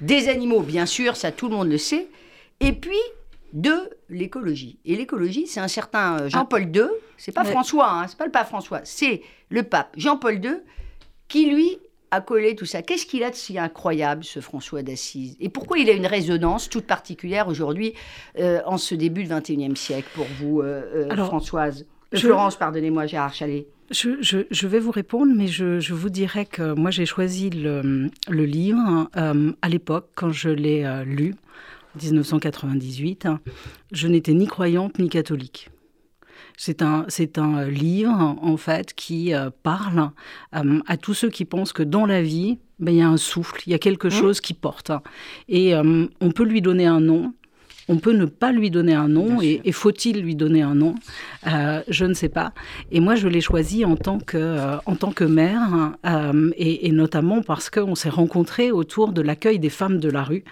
Des 0.00 0.28
animaux, 0.28 0.60
bien 0.60 0.86
sûr, 0.86 1.16
ça 1.16 1.32
tout 1.32 1.48
le 1.48 1.56
monde 1.56 1.70
le 1.70 1.78
sait. 1.78 2.08
Et 2.60 2.72
puis 2.72 2.98
de 3.52 3.90
l'écologie. 4.08 4.78
Et 4.84 4.94
l'écologie, 4.96 5.46
c'est 5.46 5.60
un 5.60 5.68
certain 5.68 6.20
euh, 6.20 6.28
Jean-Paul 6.28 6.64
II. 6.74 6.82
C'est 7.16 7.32
pas 7.32 7.44
François, 7.44 7.90
hein, 7.90 8.06
c'est 8.06 8.18
pas 8.18 8.26
le 8.26 8.30
pape 8.30 8.46
François, 8.46 8.80
c'est 8.84 9.22
le 9.48 9.62
pape 9.62 9.92
Jean-Paul 9.96 10.44
II 10.44 10.56
qui 11.28 11.46
lui 11.46 11.78
a 12.10 12.20
collé 12.20 12.54
tout 12.54 12.64
ça. 12.64 12.82
Qu'est-ce 12.82 13.06
qu'il 13.06 13.22
a 13.22 13.30
de 13.30 13.34
si 13.34 13.58
incroyable, 13.58 14.24
ce 14.24 14.40
François 14.40 14.82
d'Assise? 14.82 15.36
Et 15.40 15.48
pourquoi 15.48 15.78
il 15.78 15.90
a 15.90 15.92
une 15.92 16.06
résonance 16.06 16.68
toute 16.68 16.86
particulière 16.86 17.48
aujourd'hui, 17.48 17.94
euh, 18.38 18.60
en 18.66 18.78
ce 18.78 18.94
début 18.94 19.24
du 19.24 19.30
XXIe 19.30 19.76
siècle, 19.76 20.08
pour 20.14 20.26
vous, 20.38 20.60
euh, 20.60 21.14
Françoise? 21.16 21.86
Florence, 22.14 22.56
pardonnez-moi, 22.56 23.06
Gérard 23.06 23.34
Chalet. 23.34 23.66
Je, 23.90 24.66
vais 24.66 24.80
vous 24.80 24.90
répondre, 24.90 25.32
mais 25.34 25.46
je, 25.46 25.92
vous 25.92 26.10
dirais 26.10 26.44
que 26.44 26.74
moi 26.74 26.90
j'ai 26.90 27.06
choisi 27.06 27.50
le, 27.50 28.10
livre 28.28 29.08
euh, 29.16 29.52
à 29.62 29.68
l'époque 29.68 30.10
quand 30.14 30.30
je 30.30 30.50
l'ai 30.50 30.84
euh, 30.84 31.04
lu, 31.04 31.34
1998. 32.02 33.28
je 33.92 34.08
n'étais 34.08 34.34
ni 34.34 34.46
croyante 34.46 34.98
ni 34.98 35.08
catholique. 35.08 35.70
C'est 36.56 36.82
un, 36.82 37.04
c'est 37.08 37.38
un 37.38 37.68
livre, 37.68 38.36
en 38.42 38.56
fait, 38.56 38.92
qui 38.92 39.32
euh, 39.32 39.48
parle 39.62 40.10
à 40.52 40.96
tous 40.96 41.14
ceux 41.14 41.30
qui 41.30 41.44
pensent 41.44 41.72
que 41.72 41.84
dans 41.84 42.04
la 42.04 42.20
vie, 42.20 42.58
ben, 42.78 42.92
il 42.92 42.98
y 42.98 43.02
a 43.02 43.08
un 43.08 43.16
souffle, 43.16 43.62
il 43.66 43.70
y 43.70 43.74
a 43.74 43.78
quelque 43.78 44.08
mmh. 44.08 44.12
chose 44.12 44.40
qui 44.40 44.54
porte. 44.54 44.90
Et 45.48 45.74
on 45.76 46.30
peut 46.32 46.44
lui 46.44 46.60
donner 46.60 46.86
un 46.86 47.00
nom, 47.00 47.32
on 47.88 47.96
peut 47.96 48.12
ne 48.12 48.26
pas 48.26 48.52
lui 48.52 48.70
donner 48.70 48.94
un 48.94 49.08
nom, 49.08 49.40
et, 49.40 49.72
faut-il 49.72 50.20
lui 50.20 50.34
donner 50.34 50.62
un 50.62 50.74
nom? 50.74 50.94
Euh, 51.46 51.82
Je 51.88 52.04
ne 52.04 52.14
sais 52.14 52.28
pas. 52.28 52.52
Et 52.92 53.00
moi, 53.00 53.14
je 53.14 53.28
l'ai 53.28 53.40
choisi 53.40 53.84
en 53.84 53.96
tant 53.96 54.18
que, 54.18 54.36
euh, 54.36 54.76
en 54.86 54.96
tant 54.96 55.12
que 55.12 55.24
mère, 55.24 55.92
euh, 56.06 56.50
et, 56.56 56.90
notamment 56.92 57.42
parce 57.42 57.70
qu'on 57.70 57.94
s'est 57.94 58.08
rencontrés 58.08 58.70
autour 58.70 59.12
de 59.12 59.22
l'accueil 59.22 59.58
des 59.58 59.70
femmes 59.70 59.98
de 59.98 60.10
la 60.10 60.22
rue, 60.22 60.44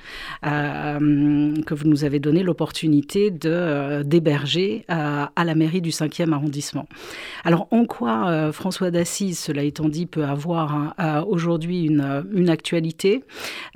que 0.42 1.74
vous 1.74 1.88
nous 1.88 2.04
avez 2.04 2.20
donné 2.20 2.42
l'opportunité 2.42 3.30
de 3.30 4.02
d'héberger 4.02 4.84
à 4.88 5.44
la 5.44 5.54
mairie 5.54 5.80
du 5.80 5.90
5e 5.90 6.32
arrondissement. 6.32 6.88
Alors, 7.44 7.68
en 7.70 7.84
quoi 7.84 8.52
François 8.52 8.90
d'Assise, 8.90 9.38
cela 9.38 9.62
étant 9.62 9.88
dit, 9.88 10.06
peut 10.06 10.24
avoir 10.24 10.94
aujourd'hui 11.26 11.84
une, 11.84 12.24
une 12.32 12.48
actualité? 12.48 13.24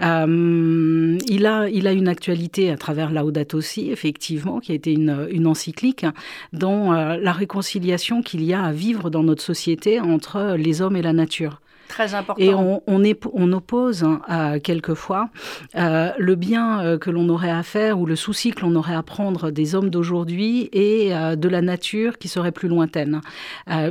Il, 0.00 1.46
a, 1.46 1.68
il 1.68 1.86
a 1.86 1.92
une 1.92 2.08
actualité 2.08 2.70
à 2.70 2.76
travers 2.76 3.10
Laudato 3.10 3.49
aussi, 3.54 3.90
effectivement, 3.90 4.60
qui 4.60 4.72
a 4.72 4.74
été 4.74 4.92
une, 4.92 5.46
encyclique, 5.46 6.06
dans 6.52 6.92
euh, 6.92 7.16
la 7.16 7.32
réconciliation 7.32 8.22
qu'il 8.22 8.42
y 8.42 8.52
a 8.52 8.62
à 8.62 8.72
vivre 8.72 9.10
dans 9.10 9.22
notre 9.22 9.42
société 9.42 10.00
entre 10.00 10.56
les 10.56 10.82
hommes 10.82 10.96
et 10.96 11.02
la 11.02 11.12
nature. 11.12 11.60
Très 11.90 12.14
important. 12.14 12.40
Et 12.40 12.54
on, 12.54 12.82
on, 12.86 13.52
oppose 13.52 14.04
hein, 14.04 14.60
quelquefois 14.62 15.28
euh, 15.74 16.12
le 16.18 16.36
bien 16.36 16.80
euh, 16.80 16.98
que 16.98 17.10
l'on 17.10 17.28
aurait 17.28 17.50
à 17.50 17.64
faire 17.64 17.98
ou 17.98 18.06
le 18.06 18.14
souci 18.14 18.52
que 18.52 18.60
l'on 18.60 18.76
aurait 18.76 18.94
à 18.94 19.02
prendre 19.02 19.50
des 19.50 19.74
hommes 19.74 19.90
d'aujourd'hui 19.90 20.68
et 20.72 21.12
euh, 21.12 21.34
de 21.34 21.48
la 21.48 21.62
nature 21.62 22.18
qui 22.18 22.28
serait 22.28 22.52
plus 22.52 22.68
lointaine. 22.68 23.20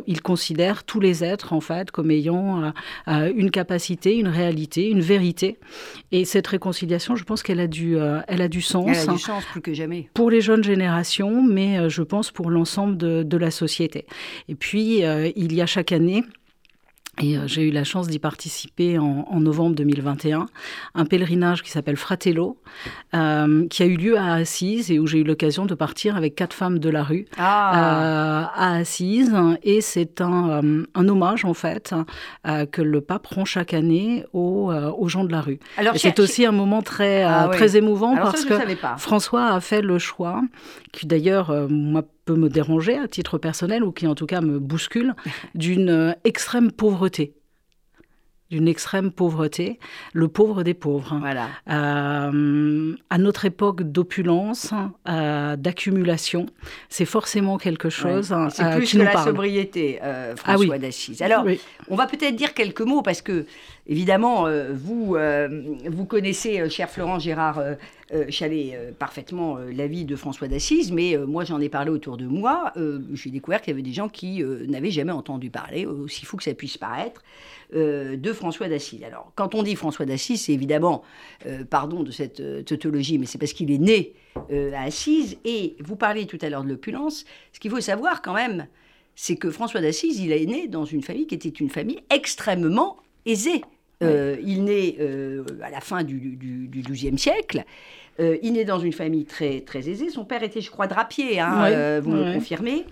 il 0.07 0.21
considère 0.21 0.85
tous 0.85 1.01
les 1.01 1.25
êtres 1.25 1.51
en 1.51 1.59
fait 1.59 1.91
comme 1.91 2.09
ayant 2.09 2.71
une 3.07 3.51
capacité, 3.51 4.15
une 4.15 4.29
réalité, 4.29 4.89
une 4.89 5.01
vérité. 5.01 5.59
Et 6.13 6.23
cette 6.23 6.47
réconciliation, 6.47 7.17
je 7.17 7.25
pense 7.25 7.43
qu'elle 7.43 7.59
a 7.59 7.67
du, 7.67 7.97
elle 8.27 8.41
a 8.41 8.47
du 8.47 8.61
sens. 8.61 8.87
Elle 8.89 9.09
a 9.09 9.13
du 9.13 9.19
sens 9.19 9.43
plus 9.45 9.61
que 9.61 9.73
jamais. 9.73 10.09
Pour 10.13 10.31
les 10.31 10.39
jeunes 10.39 10.63
générations, 10.63 11.43
mais 11.43 11.89
je 11.89 12.01
pense 12.01 12.31
pour 12.31 12.49
l'ensemble 12.49 12.95
de, 12.95 13.23
de, 13.23 13.37
la 13.37 13.51
société. 13.51 14.05
Et 14.47 14.55
puis 14.55 15.01
il 15.01 15.53
y 15.53 15.61
a 15.61 15.65
chaque 15.65 15.91
année 15.91 16.23
et 17.19 17.37
euh, 17.37 17.47
j'ai 17.47 17.63
eu 17.63 17.71
la 17.71 17.83
chance 17.83 18.07
d'y 18.07 18.19
participer 18.19 18.97
en, 18.97 19.39
novembre 19.39 19.75
2021, 19.75 20.47
un 20.95 21.05
pèlerinage 21.05 21.63
qui 21.63 21.69
s'appelle 21.69 21.95
Fratello, 21.95 22.57
euh, 23.13 23.67
qui 23.67 23.83
a 23.83 23.85
eu 23.85 23.95
lieu 23.95 24.17
à 24.17 24.33
Assise 24.33 24.91
et 24.91 24.99
où 24.99 25.07
j'ai 25.07 25.19
eu 25.19 25.23
l'occasion 25.23 25.65
de 25.65 25.75
partir 25.75 26.15
avec 26.15 26.35
quatre 26.35 26.53
femmes 26.53 26.79
de 26.79 26.89
la 26.89 27.03
rue 27.03 27.25
ah. 27.37 27.71
euh, 27.73 28.45
à 28.53 28.75
Assise. 28.77 29.33
Et 29.63 29.81
c'est 29.81 30.21
un, 30.21 30.83
hommage 30.95 31.45
en 31.45 31.53
fait 31.53 31.93
que 32.71 32.81
le 32.81 33.01
pape 33.01 33.27
rend 33.27 33.45
chaque 33.45 33.73
année 33.73 34.25
aux, 34.33 34.71
gens 35.07 35.23
de 35.23 35.31
la 35.31 35.41
rue. 35.41 35.59
Alors, 35.77 35.95
c'est 35.97 36.19
aussi 36.19 36.45
un 36.45 36.51
moment 36.51 36.81
très, 36.81 37.23
ah 37.23 37.49
très 37.51 37.77
émouvant 37.77 38.15
parce 38.15 38.45
que 38.45 38.53
François 38.97 39.53
a 39.53 39.59
fait 39.59 39.81
le 39.81 39.97
choix, 39.97 40.41
qui 40.91 41.07
d'ailleurs, 41.07 41.67
moi, 41.69 42.03
peut 42.29 42.35
me 42.35 42.49
déranger 42.49 42.95
à 42.95 43.07
titre 43.07 43.39
personnel 43.39 43.83
ou 43.83 43.91
qui 43.91 44.05
en 44.05 44.13
tout 44.13 44.27
cas 44.27 44.39
me 44.39 44.59
bouscule, 44.59 45.15
d'une 45.55 45.89
euh, 45.89 46.13
extrême 46.23 46.71
pauvreté 46.71 47.33
d'une 48.51 48.67
extrême 48.67 49.11
pauvreté, 49.11 49.77
le 50.11 50.27
pauvre 50.27 50.63
des 50.63 50.73
pauvres. 50.73 51.19
Voilà. 51.19 51.49
Euh, 51.69 52.95
à 53.11 53.17
notre 53.19 53.45
époque 53.45 53.83
d'opulence, 53.83 54.73
euh, 55.07 55.55
d'accumulation, 55.55 56.47
c'est 56.89 57.05
forcément 57.05 57.59
quelque 57.59 57.91
chose 57.91 58.35
C'est 58.49 58.75
plus 58.75 58.91
que 58.91 59.03
la 59.03 59.23
sobriété, 59.23 59.99
François 60.35 60.65
ah, 60.75 60.79
oui. 60.79 61.21
Alors, 61.21 61.45
on 61.89 61.95
va 61.95 62.07
peut-être 62.07 62.35
dire 62.35 62.55
quelques 62.55 62.81
mots 62.81 63.03
parce 63.03 63.21
que 63.21 63.45
évidemment, 63.89 64.45
vous, 64.71 65.17
vous 65.85 66.05
connaissez, 66.05 66.69
cher 66.69 66.89
Florent 66.89 67.19
Gérard 67.19 67.61
Chalet, 68.29 68.93
parfaitement 68.97 69.57
la 69.57 69.87
vie 69.87 70.05
de 70.05 70.15
François 70.15 70.47
d'Assise, 70.47 70.91
mais 70.91 71.17
moi 71.17 71.43
j'en 71.43 71.59
ai 71.59 71.67
parlé 71.69 71.91
autour 71.91 72.15
de 72.15 72.25
moi. 72.25 72.71
J'ai 73.13 73.31
découvert 73.31 73.61
qu'il 73.61 73.71
y 73.71 73.73
avait 73.73 73.83
des 73.83 73.91
gens 73.91 74.07
qui 74.07 74.41
n'avaient 74.67 74.91
jamais 74.91 75.11
entendu 75.11 75.49
parler, 75.49 75.85
aussi 75.85 76.25
fou 76.25 76.37
que 76.37 76.43
ça 76.43 76.53
puisse 76.53 76.77
paraître, 76.77 77.23
de 77.73 78.33
François 78.33 78.69
d'Assise. 78.69 79.03
Alors, 79.03 79.31
quand 79.35 79.55
on 79.55 79.63
dit 79.63 79.75
François 79.75 80.05
d'Assise, 80.05 80.43
c'est 80.45 80.53
évidemment, 80.53 81.03
pardon 81.69 82.03
de 82.03 82.11
cette 82.11 82.65
tautologie, 82.65 83.17
mais 83.17 83.25
c'est 83.25 83.37
parce 83.39 83.53
qu'il 83.53 83.71
est 83.71 83.77
né 83.79 84.13
à 84.73 84.83
Assise. 84.83 85.37
Et 85.45 85.75
vous 85.79 85.95
parliez 85.95 86.27
tout 86.27 86.39
à 86.41 86.49
l'heure 86.49 86.63
de 86.63 86.69
l'opulence. 86.69 87.25
Ce 87.53 87.59
qu'il 87.59 87.71
faut 87.71 87.81
savoir 87.81 88.21
quand 88.21 88.33
même, 88.33 88.67
c'est 89.15 89.35
que 89.35 89.51
François 89.51 89.81
d'Assise, 89.81 90.19
il 90.19 90.31
est 90.31 90.45
né 90.45 90.67
dans 90.67 90.85
une 90.85 91.01
famille 91.01 91.27
qui 91.27 91.35
était 91.35 91.49
une 91.49 91.69
famille 91.69 91.99
extrêmement 92.09 92.97
aisée. 93.25 93.61
Euh, 94.01 94.37
il 94.43 94.63
naît 94.63 94.95
euh, 94.99 95.43
à 95.61 95.69
la 95.69 95.81
fin 95.81 96.03
du, 96.03 96.37
XIIe 96.71 97.17
siècle. 97.17 97.63
Euh, 98.19 98.37
il 98.41 98.53
naît 98.53 98.65
dans 98.65 98.79
une 98.79 98.93
famille 98.93 99.25
très, 99.25 99.61
très 99.61 99.89
aisée. 99.89 100.09
Son 100.09 100.25
père 100.25 100.43
était, 100.43 100.61
je 100.61 100.71
crois, 100.71 100.87
drapier, 100.87 101.39
hein, 101.39 101.99
vous 101.99 102.11
me 102.11 102.33
confirmez. 102.33 102.85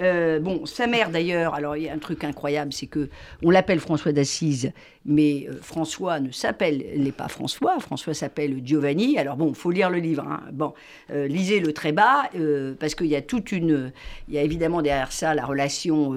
Euh, 0.00 0.40
bon, 0.40 0.66
sa 0.66 0.86
mère 0.86 1.10
d'ailleurs, 1.10 1.54
alors 1.54 1.76
il 1.76 1.84
y 1.84 1.88
a 1.88 1.92
un 1.92 1.98
truc 1.98 2.24
incroyable, 2.24 2.72
c'est 2.72 2.86
que 2.86 3.08
on 3.42 3.50
l'appelle 3.50 3.80
François 3.80 4.12
d'Assise, 4.12 4.72
mais 5.04 5.46
euh, 5.48 5.54
François 5.60 6.20
ne 6.20 6.30
s'appelle 6.30 6.84
n'est 6.96 7.12
pas 7.12 7.28
François, 7.28 7.78
François 7.78 8.14
s'appelle 8.14 8.60
Giovanni. 8.64 9.18
Alors 9.18 9.36
bon, 9.36 9.54
faut 9.54 9.70
lire 9.70 9.90
le 9.90 9.98
livre. 9.98 10.24
Hein. 10.26 10.42
Bon, 10.52 10.74
euh, 11.10 11.26
lisez 11.26 11.60
le 11.60 11.72
très 11.72 11.92
bas 11.92 12.30
parce 12.78 12.94
qu'il 12.94 13.06
y 13.06 13.16
a 13.16 13.22
toute 13.22 13.52
une, 13.52 13.92
il 14.28 14.34
y 14.34 14.38
a 14.38 14.42
évidemment 14.42 14.82
derrière 14.82 15.12
ça 15.12 15.34
la 15.34 15.44
relation 15.44 16.14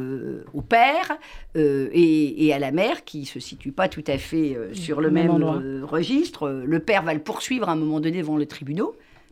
au 0.54 0.62
père 0.62 1.18
et, 1.56 2.52
à 2.54 2.60
la 2.60 2.72
mère 2.72 3.04
qui 3.04 3.26
se 3.26 3.40
situe 3.40 3.72
pas 3.72 3.88
tout 3.88 4.04
à 4.08 4.18
fait 4.18 4.58
sur 4.74 5.02
le 5.02 5.10
même, 5.12 5.32
registre. 5.84 6.50
Le 6.66 6.80
père 6.80 7.04
va 7.04 7.14
le 7.14 7.20
poursuivre 7.20 7.70
à 7.70 7.74
un 7.74 7.76
moment 7.76 8.00
donné 8.00 8.20
devant 8.20 8.38
le 8.38 8.46
tribunal 8.46 8.68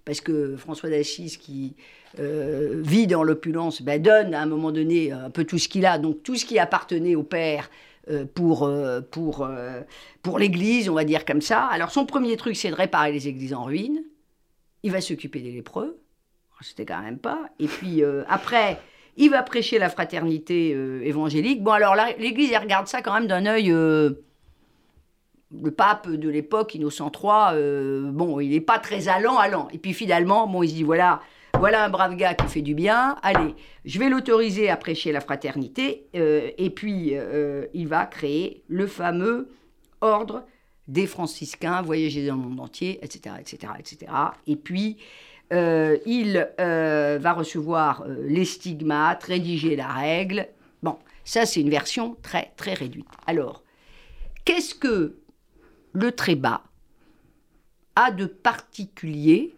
parce 0.05 0.21
que 0.21 0.55
François 0.55 0.89
d'Assise 0.89 1.37
qui 1.37 1.75
euh, 2.19 2.81
vit 2.83 3.07
dans 3.07 3.23
l'opulence, 3.23 3.81
ben, 3.81 4.01
donne 4.01 4.33
à 4.33 4.41
un 4.41 4.45
moment 4.45 4.71
donné 4.71 5.11
un 5.11 5.31
peu 5.31 5.43
tout 5.43 5.57
ce 5.57 5.67
qu'il 5.67 5.85
a, 5.85 5.97
donc 5.97 6.23
tout 6.23 6.35
ce 6.35 6.45
qui 6.45 6.59
appartenait 6.59 7.15
au 7.15 7.23
père 7.23 7.69
euh, 8.09 8.25
pour, 8.25 8.63
euh, 8.63 9.01
pour, 9.01 9.47
pour 10.21 10.39
l'Église, 10.39 10.87
on 10.89 10.93
va 10.93 11.03
dire 11.03 11.25
comme 11.25 11.41
ça. 11.41 11.65
Alors 11.65 11.91
son 11.91 12.05
premier 12.05 12.37
truc, 12.37 12.55
c'est 12.55 12.69
de 12.69 12.75
réparer 12.75 13.11
les 13.11 13.27
églises 13.27 13.53
en 13.53 13.65
ruine. 13.65 14.03
Il 14.83 14.91
va 14.91 15.01
s'occuper 15.01 15.39
des 15.39 15.51
lépreux, 15.51 15.99
c'était 16.61 16.85
quand 16.85 17.01
même 17.01 17.17
pas. 17.17 17.41
Et 17.59 17.67
puis 17.67 18.03
après, 18.29 18.79
il 19.17 19.31
va 19.31 19.41
prêcher 19.41 19.79
la 19.79 19.89
fraternité 19.89 20.69
évangélique. 21.03 21.63
Bon 21.63 21.71
alors 21.71 21.95
l'Église, 22.19 22.51
elle 22.51 22.61
regarde 22.61 22.87
ça 22.87 23.01
quand 23.01 23.15
même 23.15 23.25
d'un 23.25 23.47
œil 23.47 23.73
le 25.51 25.71
pape 25.71 26.09
de 26.09 26.29
l'époque, 26.29 26.75
Innocent 26.75 27.11
III, 27.11 28.11
bon, 28.11 28.39
il 28.39 28.49
n'est 28.49 28.61
pas 28.61 28.79
très 28.79 29.07
allant, 29.07 29.37
allant. 29.37 29.67
Et 29.71 29.77
puis 29.77 29.93
finalement, 29.93 30.47
bon, 30.47 30.63
il 30.63 30.69
se 30.69 30.73
dit, 30.75 30.83
voilà, 30.83 31.21
voilà 31.59 31.85
un 31.85 31.89
brave 31.89 32.15
gars 32.15 32.33
qui 32.33 32.47
fait 32.47 32.61
du 32.61 32.75
bien, 32.75 33.15
allez, 33.21 33.55
je 33.85 33.97
vais 33.99 34.09
l'autoriser 34.09 34.69
à 34.69 34.77
prêcher 34.77 35.11
la 35.11 35.21
fraternité, 35.21 36.07
euh, 36.15 36.49
et 36.57 36.69
puis 36.69 37.11
euh, 37.13 37.65
il 37.73 37.87
va 37.87 38.05
créer 38.05 38.63
le 38.67 38.87
fameux 38.87 39.49
ordre 40.01 40.45
des 40.87 41.07
franciscains, 41.07 41.81
voyager 41.81 42.27
dans 42.27 42.35
le 42.35 42.41
monde 42.41 42.59
entier, 42.59 42.99
etc., 43.01 43.35
etc., 43.39 43.73
etc. 43.79 44.11
Et 44.47 44.55
puis, 44.55 44.97
euh, 45.53 45.97
il 46.05 46.47
va 46.59 47.33
recevoir 47.33 48.05
les 48.07 48.45
stigmates, 48.45 49.23
rédiger 49.23 49.75
la 49.75 49.87
règle. 49.87 50.47
Bon, 50.83 50.97
ça 51.23 51.45
c'est 51.45 51.61
une 51.61 51.69
version 51.69 52.17
très, 52.21 52.51
très 52.57 52.73
réduite. 52.73 53.07
Alors, 53.25 53.63
qu'est-ce 54.43 54.75
que 54.75 55.15
le 55.95 56.11
trébat 56.11 56.63
a 57.95 58.11
de 58.11 58.25
particulier 58.25 59.55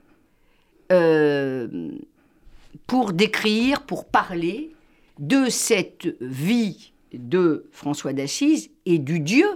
euh, 0.91 1.91
pour 2.85 3.11
décrire, 3.11 3.81
pour 3.81 4.05
parler 4.05 4.71
de 5.19 5.49
cette 5.49 6.15
vie 6.21 6.93
de 7.13 7.67
François 7.71 8.13
d'Assise 8.13 8.69
et 8.85 8.99
du 8.99 9.19
Dieu 9.19 9.47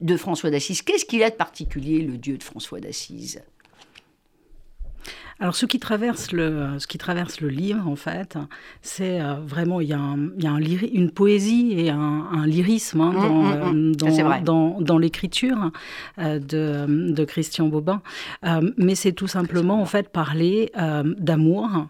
de 0.00 0.16
François 0.16 0.50
d'Assise. 0.50 0.82
Qu'est-ce 0.82 1.04
qu'il 1.04 1.22
a 1.22 1.30
de 1.30 1.34
particulier, 1.34 2.00
le 2.00 2.16
Dieu 2.16 2.38
de 2.38 2.42
François 2.42 2.80
d'Assise? 2.80 3.42
Alors, 5.40 5.54
ce 5.54 5.66
qui 5.66 5.78
traverse 5.78 6.32
le, 6.32 6.78
ce 6.78 6.88
qui 6.88 6.98
traverse 6.98 7.40
le 7.40 7.48
livre, 7.48 7.86
en 7.86 7.94
fait, 7.94 8.36
c'est 8.82 9.20
euh, 9.20 9.34
vraiment, 9.34 9.80
il 9.80 9.88
y 9.88 9.92
a, 9.92 10.00
il 10.36 10.42
y 10.42 10.46
a 10.48 10.50
un 10.50 10.58
une 10.58 11.12
poésie 11.12 11.74
et 11.76 11.90
un, 11.90 12.44
lyrisme 12.44 13.00
hein, 13.00 13.12
mmh, 13.12 13.72
mmh, 13.72 13.92
mmh. 13.92 14.42
dans, 14.42 14.80
dans, 14.80 14.98
l'écriture 14.98 15.70
euh, 16.18 16.40
de, 16.40 17.12
de, 17.12 17.24
Christian 17.24 17.68
Bobin. 17.68 18.02
Euh, 18.44 18.72
mais 18.76 18.96
c'est 18.96 19.12
tout 19.12 19.28
simplement, 19.28 19.80
en 19.80 19.86
fait, 19.86 20.08
parler 20.08 20.72
d'amour, 21.18 21.86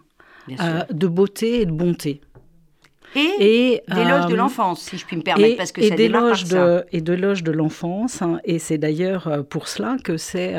de 0.47 1.07
beauté 1.07 1.61
et 1.61 1.65
de 1.65 1.71
bonté 1.71 2.21
et, 3.15 3.81
d'éloge 3.87 4.27
de 4.27 4.33
euh, 4.33 4.37
l'enfance, 4.37 4.81
si 4.81 4.97
je 4.97 5.05
puis 5.05 5.17
me 5.17 5.21
permettre, 5.21 5.57
parce 5.57 5.71
que 5.71 5.81
et 5.81 5.89
ça 5.89 5.95
d'éloge 5.95 6.45
de, 6.45 6.83
Et 6.91 7.01
d'éloge 7.01 7.43
de 7.43 7.51
l'enfance, 7.51 8.21
hein, 8.21 8.39
et 8.43 8.59
c'est 8.59 8.77
d'ailleurs 8.77 9.27
euh, 9.27 9.43
pour 9.43 9.67
cela 9.67 9.97
que 10.03 10.17
c'est 10.17 10.55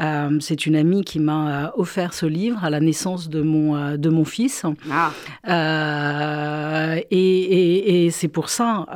euh, 0.00 0.38
c'est 0.40 0.66
une 0.66 0.76
amie 0.76 1.04
qui 1.04 1.20
m'a 1.20 1.72
offert 1.76 2.14
ce 2.14 2.26
livre 2.26 2.64
à 2.64 2.70
la 2.70 2.80
naissance 2.80 3.28
de 3.28 3.42
mon, 3.42 3.96
de 3.96 4.08
mon 4.08 4.24
fils. 4.24 4.64
Ah. 4.90 5.12
et, 7.10 7.16
et, 7.16 8.06
et 8.06 8.10
c'est 8.10 8.28
pour 8.28 8.48
ça, 8.48 8.86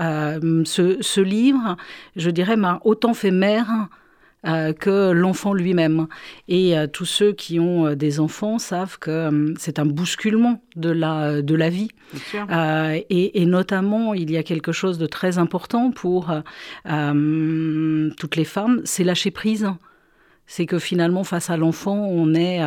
ce, 0.64 0.96
ce 1.00 1.20
livre, 1.20 1.76
je 2.16 2.30
dirais, 2.30 2.56
m'a 2.56 2.80
autant 2.84 3.14
fait 3.14 3.30
mère 3.30 3.88
euh, 4.46 4.72
que 4.72 5.10
l'enfant 5.10 5.54
lui-même. 5.54 6.06
Et 6.46 6.78
euh, 6.78 6.86
tous 6.86 7.04
ceux 7.04 7.32
qui 7.32 7.58
ont 7.58 7.86
euh, 7.86 7.94
des 7.96 8.20
enfants 8.20 8.58
savent 8.58 8.98
que 8.98 9.54
c'est 9.58 9.78
un 9.78 9.86
bousculement 9.86 10.62
de 10.76 10.90
la, 10.90 11.42
de 11.42 11.54
la 11.54 11.68
vie. 11.68 11.90
Et, 13.10 13.42
et, 13.42 13.46
notamment, 13.46 14.14
il 14.14 14.30
y 14.30 14.36
a 14.36 14.42
quelque 14.42 14.72
chose 14.72 14.98
de 14.98 15.06
très 15.06 15.38
important 15.38 15.90
pour 15.90 16.32
toutes 16.84 18.36
les 18.36 18.44
femmes, 18.44 18.82
c'est 18.84 19.04
lâcher 19.04 19.30
prise. 19.30 19.68
C'est 20.46 20.66
que 20.66 20.78
finalement, 20.78 21.24
face 21.24 21.50
à 21.50 21.56
l'enfant, 21.56 22.06
on 22.08 22.34
est... 22.34 22.60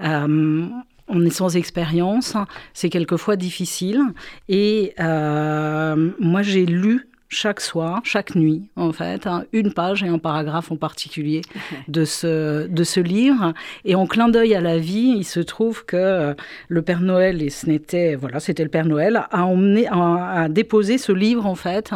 on 0.00 1.24
est 1.26 1.30
sans 1.30 1.56
expérience, 1.56 2.36
c'est 2.74 2.88
quelquefois 2.90 3.36
difficile. 3.36 4.00
Et 4.48 4.94
moi, 4.98 6.42
j'ai 6.42 6.66
lu 6.66 7.08
chaque 7.32 7.60
soir, 7.60 8.02
chaque 8.04 8.34
nuit, 8.34 8.68
en 8.76 8.92
fait, 8.92 9.26
hein, 9.26 9.44
une 9.52 9.72
page 9.72 10.02
et 10.02 10.08
un 10.08 10.18
paragraphe 10.18 10.70
en 10.70 10.76
particulier 10.76 11.40
de 11.88 12.04
ce, 12.04 12.66
de 12.66 12.84
ce 12.84 13.00
livre. 13.00 13.54
Et 13.84 13.94
en 13.94 14.06
clin 14.06 14.28
d'œil 14.28 14.54
à 14.54 14.60
la 14.60 14.78
vie, 14.78 15.14
il 15.16 15.24
se 15.24 15.40
trouve 15.40 15.84
que 15.84 15.96
euh, 15.96 16.34
le 16.68 16.82
Père 16.82 17.00
Noël, 17.00 17.42
et 17.42 17.48
ce 17.48 17.66
n'était, 17.66 18.14
voilà, 18.14 18.38
c'était 18.38 18.62
le 18.62 18.68
Père 18.68 18.84
Noël, 18.84 19.22
a 19.30 19.46
emmené, 19.46 19.88
a, 19.90 20.48
déposé 20.50 20.98
ce 20.98 21.12
livre, 21.12 21.46
en 21.46 21.54
fait, 21.54 21.90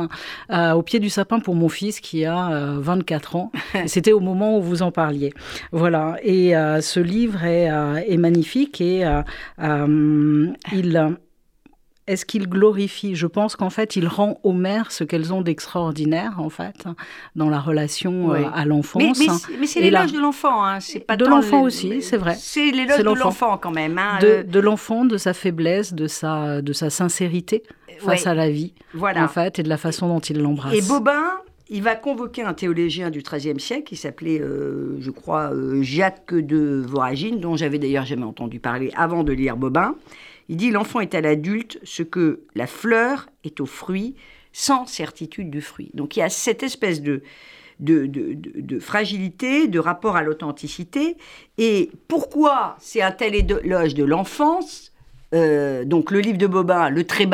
euh, 0.50 0.72
au 0.72 0.82
pied 0.82 1.00
du 1.00 1.10
sapin 1.10 1.38
pour 1.38 1.54
mon 1.54 1.68
fils 1.68 2.00
qui 2.00 2.24
a 2.24 2.78
24 2.78 3.36
euh, 3.36 3.38
ans. 3.38 3.52
C'était 3.86 4.12
au 4.12 4.20
moment 4.20 4.58
où 4.58 4.62
vous 4.62 4.82
en 4.82 4.90
parliez. 4.90 5.32
Voilà. 5.70 6.16
Et 6.22 6.54
ce 6.80 7.00
livre 7.00 7.44
est, 7.44 7.68
est 8.08 8.16
magnifique 8.16 8.80
et 8.80 9.04
il 10.72 11.16
est-ce 12.06 12.24
qu'il 12.24 12.48
glorifie? 12.48 13.14
Je 13.14 13.26
pense 13.26 13.56
qu'en 13.56 13.70
fait, 13.70 13.96
il 13.96 14.06
rend 14.06 14.38
aux 14.42 14.52
mères 14.52 14.92
ce 14.92 15.04
qu'elles 15.04 15.32
ont 15.32 15.42
d'extraordinaire, 15.42 16.34
en 16.38 16.50
fait, 16.50 16.84
dans 17.34 17.48
la 17.48 17.58
relation 17.58 18.32
euh, 18.32 18.44
à 18.54 18.64
l'enfance. 18.64 19.18
Mais, 19.58 19.66
c'est 19.66 19.80
l'éloge 19.80 20.12
de 20.12 20.20
l'enfant, 20.20 20.64
hein. 20.64 20.80
c'est 20.80 21.00
pas 21.00 21.16
De 21.16 21.26
l'enfant 21.26 21.62
aussi, 21.62 22.02
c'est 22.02 22.16
vrai. 22.16 22.36
C'est 22.38 22.70
l'éloge 22.70 22.98
de 22.98 23.02
l'enfant 23.04 23.58
quand 23.58 23.72
même. 23.72 23.98
Hein, 23.98 24.18
de, 24.20 24.42
de 24.42 24.60
l'enfant, 24.60 25.04
de 25.04 25.16
sa 25.16 25.34
faiblesse, 25.34 25.94
de 25.94 26.06
sa, 26.06 26.62
de 26.62 26.72
sa 26.72 26.90
sincérité 26.90 27.62
face 27.98 28.26
à 28.26 28.34
la 28.34 28.50
vie, 28.50 28.72
voilà. 28.94 29.24
en 29.24 29.28
fait, 29.28 29.58
et 29.58 29.62
de 29.62 29.68
la 29.68 29.78
façon 29.78 30.08
dont 30.08 30.20
il 30.20 30.40
l'embrasse. 30.40 30.74
Et 30.74 30.82
Bobin, 30.82 31.22
il 31.68 31.82
va 31.82 31.96
convoquer 31.96 32.42
un 32.42 32.54
théologien 32.54 33.10
du 33.10 33.22
XIIIe 33.22 33.58
siècle 33.58 33.84
qui 33.84 33.96
s'appelait, 33.96 34.40
euh, 34.40 34.96
je 35.00 35.10
crois, 35.10 35.52
euh, 35.52 35.82
Jacques 35.82 36.34
de 36.34 36.84
Voragine, 36.86 37.40
dont 37.40 37.56
j'avais 37.56 37.78
d'ailleurs 37.78 38.04
jamais 38.04 38.24
entendu 38.24 38.60
parler 38.60 38.92
avant 38.96 39.24
de 39.24 39.32
lire 39.32 39.56
Bobin. 39.56 39.96
Il 40.48 40.56
dit 40.56 40.70
l'enfant 40.70 41.00
est 41.00 41.14
à 41.14 41.20
l'adulte 41.20 41.78
ce 41.82 42.02
que 42.02 42.40
la 42.54 42.66
fleur 42.66 43.28
est 43.44 43.60
au 43.60 43.66
fruit, 43.66 44.14
sans 44.52 44.86
certitude 44.86 45.50
du 45.50 45.60
fruit. 45.60 45.90
Donc 45.94 46.16
il 46.16 46.20
y 46.20 46.22
a 46.22 46.28
cette 46.28 46.62
espèce 46.62 47.02
de, 47.02 47.22
de, 47.80 48.06
de, 48.06 48.78
fragilité, 48.78 49.68
de 49.68 49.78
rapport 49.78 50.16
à 50.16 50.22
l'authenticité. 50.22 51.16
Et 51.58 51.90
pourquoi 52.08 52.76
c'est 52.80 53.02
un 53.02 53.12
tel 53.12 53.34
éloge 53.34 53.94
de 53.94 54.04
l'enfance? 54.04 54.92
Euh, 55.34 55.84
Donc 55.84 56.10
le 56.10 56.20
livre 56.20 56.38
de 56.38 56.46
Bobin, 56.46 56.88
le 56.88 57.04
très 57.04 57.26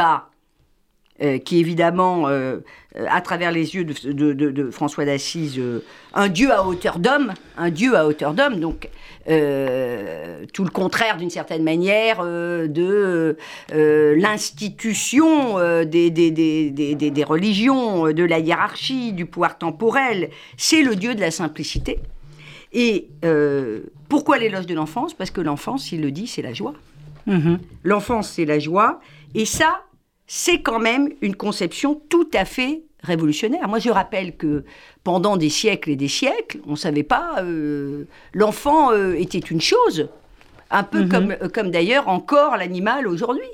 bas, 1.22 1.38
qui 1.38 1.58
évidemment, 1.58 2.26
à 2.26 3.20
travers 3.20 3.52
les 3.52 3.74
yeux 3.74 3.84
de, 3.84 4.70
François 4.70 5.04
d'Assise, 5.04 5.60
un 6.14 6.28
Dieu 6.28 6.52
à 6.52 6.64
hauteur 6.64 6.98
d'homme, 6.98 7.32
un 7.56 7.70
Dieu 7.70 7.96
à 7.96 8.06
hauteur 8.06 8.34
d'homme, 8.34 8.60
donc 8.60 8.88
tout 9.26 10.64
le 10.64 10.70
contraire 10.70 11.16
d'une 11.16 11.30
certaine 11.30 11.62
manière 11.62 12.22
de 12.22 13.36
l'institution 13.72 15.58
des, 15.84 16.10
des, 16.10 17.24
religions, 17.24 18.12
de 18.12 18.24
la 18.24 18.38
hiérarchie, 18.38 19.12
du 19.12 19.26
pouvoir 19.26 19.58
temporel. 19.58 20.30
C'est 20.56 20.82
le 20.82 20.96
Dieu 20.96 21.14
de 21.14 21.20
la 21.20 21.30
simplicité. 21.30 22.00
Et 22.72 23.08
pourquoi 24.12 24.36
l'éloge 24.36 24.66
de 24.66 24.74
l'enfance? 24.74 25.14
Parce 25.14 25.30
que 25.30 25.40
l'enfance, 25.40 25.90
il 25.92 26.02
le 26.02 26.10
dit, 26.10 26.26
c'est 26.26 26.42
la 26.42 26.52
joie. 26.52 26.74
Mhm. 27.26 27.58
L'enfance, 27.82 28.28
c'est 28.28 28.44
la 28.44 28.58
joie. 28.58 29.00
Et 29.34 29.46
ça, 29.46 29.86
c'est 30.26 30.62
quand 30.62 30.78
même 30.78 31.10
une 31.20 31.36
conception 31.36 32.00
tout 32.08 32.28
à 32.34 32.44
fait 32.44 32.82
révolutionnaire. 33.02 33.68
Moi, 33.68 33.78
je 33.78 33.90
rappelle 33.90 34.36
que 34.36 34.64
pendant 35.04 35.36
des 35.36 35.50
siècles 35.50 35.90
et 35.90 35.96
des 35.96 36.08
siècles, 36.08 36.60
on 36.66 36.72
ne 36.72 36.76
savait 36.76 37.02
pas, 37.02 37.42
euh, 37.42 38.04
l'enfant 38.32 38.92
euh, 38.92 39.14
était 39.14 39.38
une 39.38 39.60
chose, 39.60 40.08
un 40.70 40.84
peu 40.84 41.02
mhm. 41.02 41.08
comme, 41.08 41.36
comme 41.52 41.70
d'ailleurs 41.70 42.08
encore 42.08 42.56
l'animal 42.56 43.06
aujourd'hui. 43.06 43.48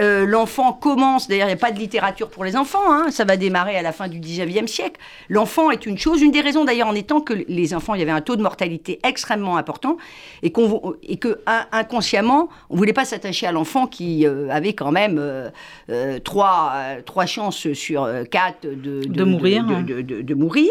Euh, 0.00 0.26
l'enfant 0.26 0.72
commence, 0.72 1.28
d'ailleurs, 1.28 1.46
il 1.46 1.50
n'y 1.50 1.54
a 1.54 1.60
pas 1.60 1.70
de 1.70 1.78
littérature 1.78 2.28
pour 2.28 2.44
les 2.44 2.56
enfants, 2.56 2.90
hein, 2.92 3.10
ça 3.10 3.24
va 3.24 3.36
démarrer 3.36 3.76
à 3.76 3.82
la 3.82 3.92
fin 3.92 4.08
du 4.08 4.20
19e 4.20 4.66
siècle. 4.66 5.00
L'enfant 5.28 5.70
est 5.70 5.86
une 5.86 5.98
chose, 5.98 6.22
une 6.22 6.30
des 6.30 6.40
raisons 6.40 6.64
d'ailleurs 6.64 6.88
en 6.88 6.94
étant 6.94 7.20
que 7.20 7.34
les 7.34 7.74
enfants, 7.74 7.94
il 7.94 8.00
y 8.00 8.02
avait 8.02 8.12
un 8.12 8.20
taux 8.20 8.36
de 8.36 8.42
mortalité 8.42 9.00
extrêmement 9.04 9.56
important 9.56 9.96
et, 10.42 10.50
qu'on, 10.50 10.94
et 11.02 11.16
que 11.16 11.40
inconsciemment, 11.72 12.48
on 12.70 12.74
ne 12.74 12.78
voulait 12.78 12.92
pas 12.92 13.04
s'attacher 13.04 13.46
à 13.46 13.52
l'enfant 13.52 13.86
qui 13.86 14.26
euh, 14.26 14.48
avait 14.50 14.72
quand 14.72 14.92
même 14.92 15.18
euh, 15.18 16.18
trois, 16.20 16.72
trois 17.04 17.26
chances 17.26 17.72
sur 17.72 18.08
quatre 18.30 18.62
de, 18.62 19.02
de, 19.06 19.24
mourir. 19.24 19.64
De, 19.64 20.34
mourir. 20.34 20.70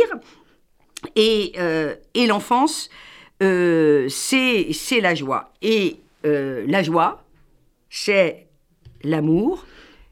Et, 1.15 1.53
et 2.13 2.27
l'enfance, 2.27 2.89
c'est, 3.39 4.67
c'est 4.71 5.01
la 5.01 5.15
joie. 5.15 5.51
Et 5.61 5.97
la 6.23 6.83
joie, 6.83 7.23
c'est 7.89 8.47
l'amour. 9.03 9.65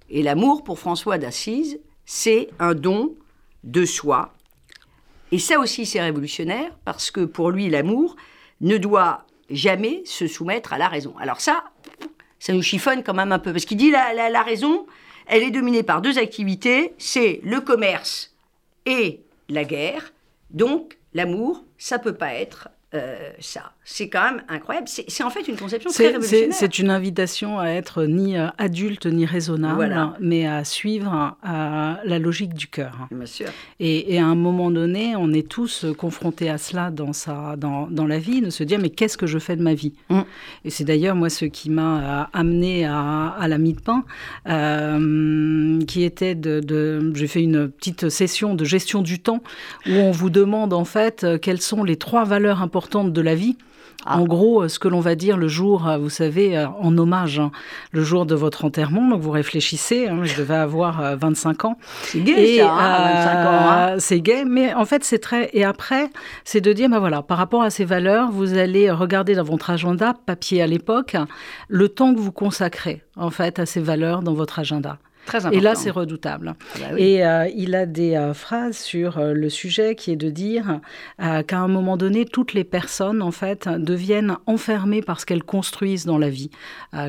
Et 0.10 0.24
l'amour, 0.24 0.63
pour 0.63 0.79
François 0.79 1.17
d'Assise, 1.17 1.79
c'est 2.05 2.50
un 2.60 2.74
don 2.74 3.15
de 3.63 3.86
soi. 3.86 4.34
Et 5.31 5.39
ça 5.39 5.60
aussi, 5.60 5.86
c'est 5.86 6.01
révolutionnaire, 6.01 6.72
parce 6.86 7.12
que 7.12 7.22
pour 7.22 7.51
lui, 7.51 7.69
l'amour 7.69 8.15
ne 8.62 8.77
doit 8.77 9.25
jamais 9.50 10.01
se 10.05 10.27
soumettre 10.27 10.74
à 10.74 10.77
la 10.77 10.88
raison. 10.88 11.15
Alors 11.19 11.41
ça, 11.41 11.63
ça 12.39 12.53
nous 12.53 12.62
chiffonne 12.62 13.03
quand 13.03 13.13
même 13.13 13.31
un 13.31 13.39
peu, 13.39 13.51
parce 13.51 13.65
qu'il 13.65 13.77
dit 13.77 13.91
la, 13.91 14.29
la 14.29 14.43
raison, 14.43 14.88
elle 15.27 15.43
est 15.43 15.51
dominée 15.51 15.84
par 15.84 16.01
deux 16.01 16.17
activités, 16.17 16.93
c'est 16.98 17.39
le 17.43 17.62
commerce 17.62 18.36
et 18.86 19.22
la 19.48 19.63
guerre. 19.63 20.12
Donc, 20.50 20.98
l'amour, 21.13 21.63
ça 21.77 22.00
peut 22.00 22.15
pas 22.15 22.34
être 22.34 22.69
euh, 22.96 23.31
ça. 23.39 23.74
C'est 23.91 24.08
quand 24.08 24.22
même 24.22 24.43
incroyable. 24.48 24.88
C'est 24.88 25.24
en 25.24 25.31
fait 25.31 25.48
une 25.48 25.58
conception 25.58 25.89
très 25.89 26.10
révolutionnaire. 26.10 26.53
C'est 26.53 26.77
une 26.77 26.91
invitation 26.91 27.60
à 27.60 27.69
être 27.69 28.03
ni 28.03 28.38
euh, 28.38 28.48
adulte 28.60 29.08
ni 29.08 29.25
raisonnable, 29.25 30.13
mais 30.19 30.46
à 30.46 30.63
suivre 30.63 31.36
la 31.43 32.19
logique 32.19 32.53
du 32.53 32.67
cœur. 32.67 33.08
Bien 33.10 33.25
sûr. 33.25 33.48
Et, 33.79 34.19
à 34.19 34.25
un 34.25 34.36
moment 34.36 34.69
donné, 34.69 35.15
on 35.15 35.34
est 35.34 35.48
tous 35.48 35.88
confrontés 35.98 36.51
à 36.51 36.60
cela 36.60 36.91
dans, 36.91 37.13
sa, 37.13 37.55
dans, 37.55 37.88
dans 37.88 38.05
la 38.05 38.19
vie, 38.19 38.41
de 38.41 38.51
se 38.51 38.63
dire 38.63 38.77
mais 38.79 38.91
qu'est-ce 38.91 39.17
que 39.17 39.25
je 39.25 39.39
fais 39.39 39.55
de 39.55 39.63
ma 39.63 39.74
vie? 39.74 39.93
Mm. 40.10 40.19
Et 40.65 40.69
c'est 40.69 40.84
d'ailleurs 40.84 41.15
moi 41.15 41.31
ce 41.31 41.46
qui 41.46 41.72
m'a 41.72 42.22
euh, 42.22 42.24
amené 42.31 42.86
à, 42.86 43.29
à, 43.29 43.48
la 43.48 43.58
mie 43.58 43.74
de 43.74 43.81
pain, 43.81 44.05
qui 45.88 46.03
était 46.03 46.36
de, 46.36 46.60
de 46.60 47.12
j'ai 47.15 47.27
fait 47.27 47.41
une 47.41 47.69
petite 47.69 48.10
session 48.10 48.53
de 48.53 48.65
gestion 48.65 49.01
du 49.01 49.19
temps 49.19 49.41
où 49.88 49.93
on 49.93 50.12
vous 50.12 50.29
demande 50.29 50.74
en 50.74 50.86
fait 50.86 51.25
quelles 51.41 51.62
sont 51.62 51.84
les 51.84 51.96
trois 51.96 52.24
valeurs 52.24 52.62
importantes 52.62 53.12
de 53.12 53.22
la 53.22 53.34
vie. 53.34 53.58
Ah. 54.06 54.18
En 54.18 54.25
gros, 54.25 54.68
ce 54.70 54.79
que 54.79 54.88
l'on 54.88 55.01
va 55.01 55.15
dire 55.15 55.36
le 55.36 55.50
jour, 55.50 55.88
euh, 55.88 55.98
vous 55.98 56.10
savez, 56.10 56.58
euh, 56.58 56.68
en 56.79 56.98
hommage, 56.98 57.39
hein, 57.39 57.51
le 57.91 58.01
jour 58.01 58.25
de 58.25 58.34
votre 58.34 58.63
enterrement, 58.63 59.10
donc 59.10 59.22
vous 59.22 59.32
réfléchissez, 59.32 60.08
hein, 60.08 60.22
je 60.24 60.38
devais 60.38 60.56
avoir 60.56 61.18
25 61.18 61.65
euh, 61.65 61.68
ans. 61.68 61.77
C'est 62.03 62.22
gay, 62.22 62.60
ça, 62.60 62.68
25 62.68 63.46
ans. 63.46 63.70
Hein. 63.70 63.96
C'est 64.00 64.22
gay, 64.22 64.46
mais 64.46 64.74
en 64.74 64.86
fait, 64.86 65.03
c'est 65.03 65.20
très. 65.20 65.50
Et 65.51 65.65
après, 65.65 66.10
c'est 66.46 66.62
de 66.62 66.72
dire, 66.72 66.88
ben 66.89 67.00
voilà, 67.00 67.22
par 67.22 67.38
rapport 67.38 67.62
à 67.62 67.70
ces 67.70 67.84
valeurs, 67.84 68.32
vous 68.32 68.58
allez 68.58 68.89
regarder 68.89 69.36
dans 69.36 69.44
votre 69.44 69.70
agenda, 69.70 70.13
papier 70.25 70.62
à 70.62 70.68
l'époque, 70.68 71.18
le 71.68 71.89
temps 71.89 72.13
que 72.13 72.20
vous 72.20 72.32
consacrez, 72.32 73.03
en 73.18 73.32
fait, 73.32 73.60
à 73.60 73.65
ces 73.65 73.82
valeurs 73.82 74.22
dans 74.22 74.34
votre 74.34 74.60
agenda. 74.60 74.98
Et 75.52 75.60
là, 75.60 75.76
c'est 75.76 75.90
redoutable. 75.90 76.56
Ah 76.76 76.80
bah 76.80 77.00
Et 77.00 77.26
euh, 77.26 77.48
il 77.56 77.76
a 77.76 77.86
des 77.86 78.16
euh, 78.16 78.34
phrases 78.34 78.78
sur 78.78 79.18
euh, 79.18 79.34
le 79.34 79.50
sujet 79.50 79.96
qui 79.96 80.12
est 80.12 80.16
de 80.16 80.30
dire 80.30 80.80
qu'à 81.20 81.60
un 81.60 81.68
moment 81.68 81.98
donné, 81.98 82.26
toutes 82.26 82.54
les 82.54 82.64
personnes, 82.64 83.22
en 83.22 83.32
fait, 83.32 83.68
deviennent 83.68 84.38
enfermées 84.46 85.02
par 85.02 85.20
ce 85.20 85.26
qu'elles 85.26 85.44
construisent 85.44 86.06
dans 86.06 86.18
la 86.18 86.30
vie. 86.30 86.50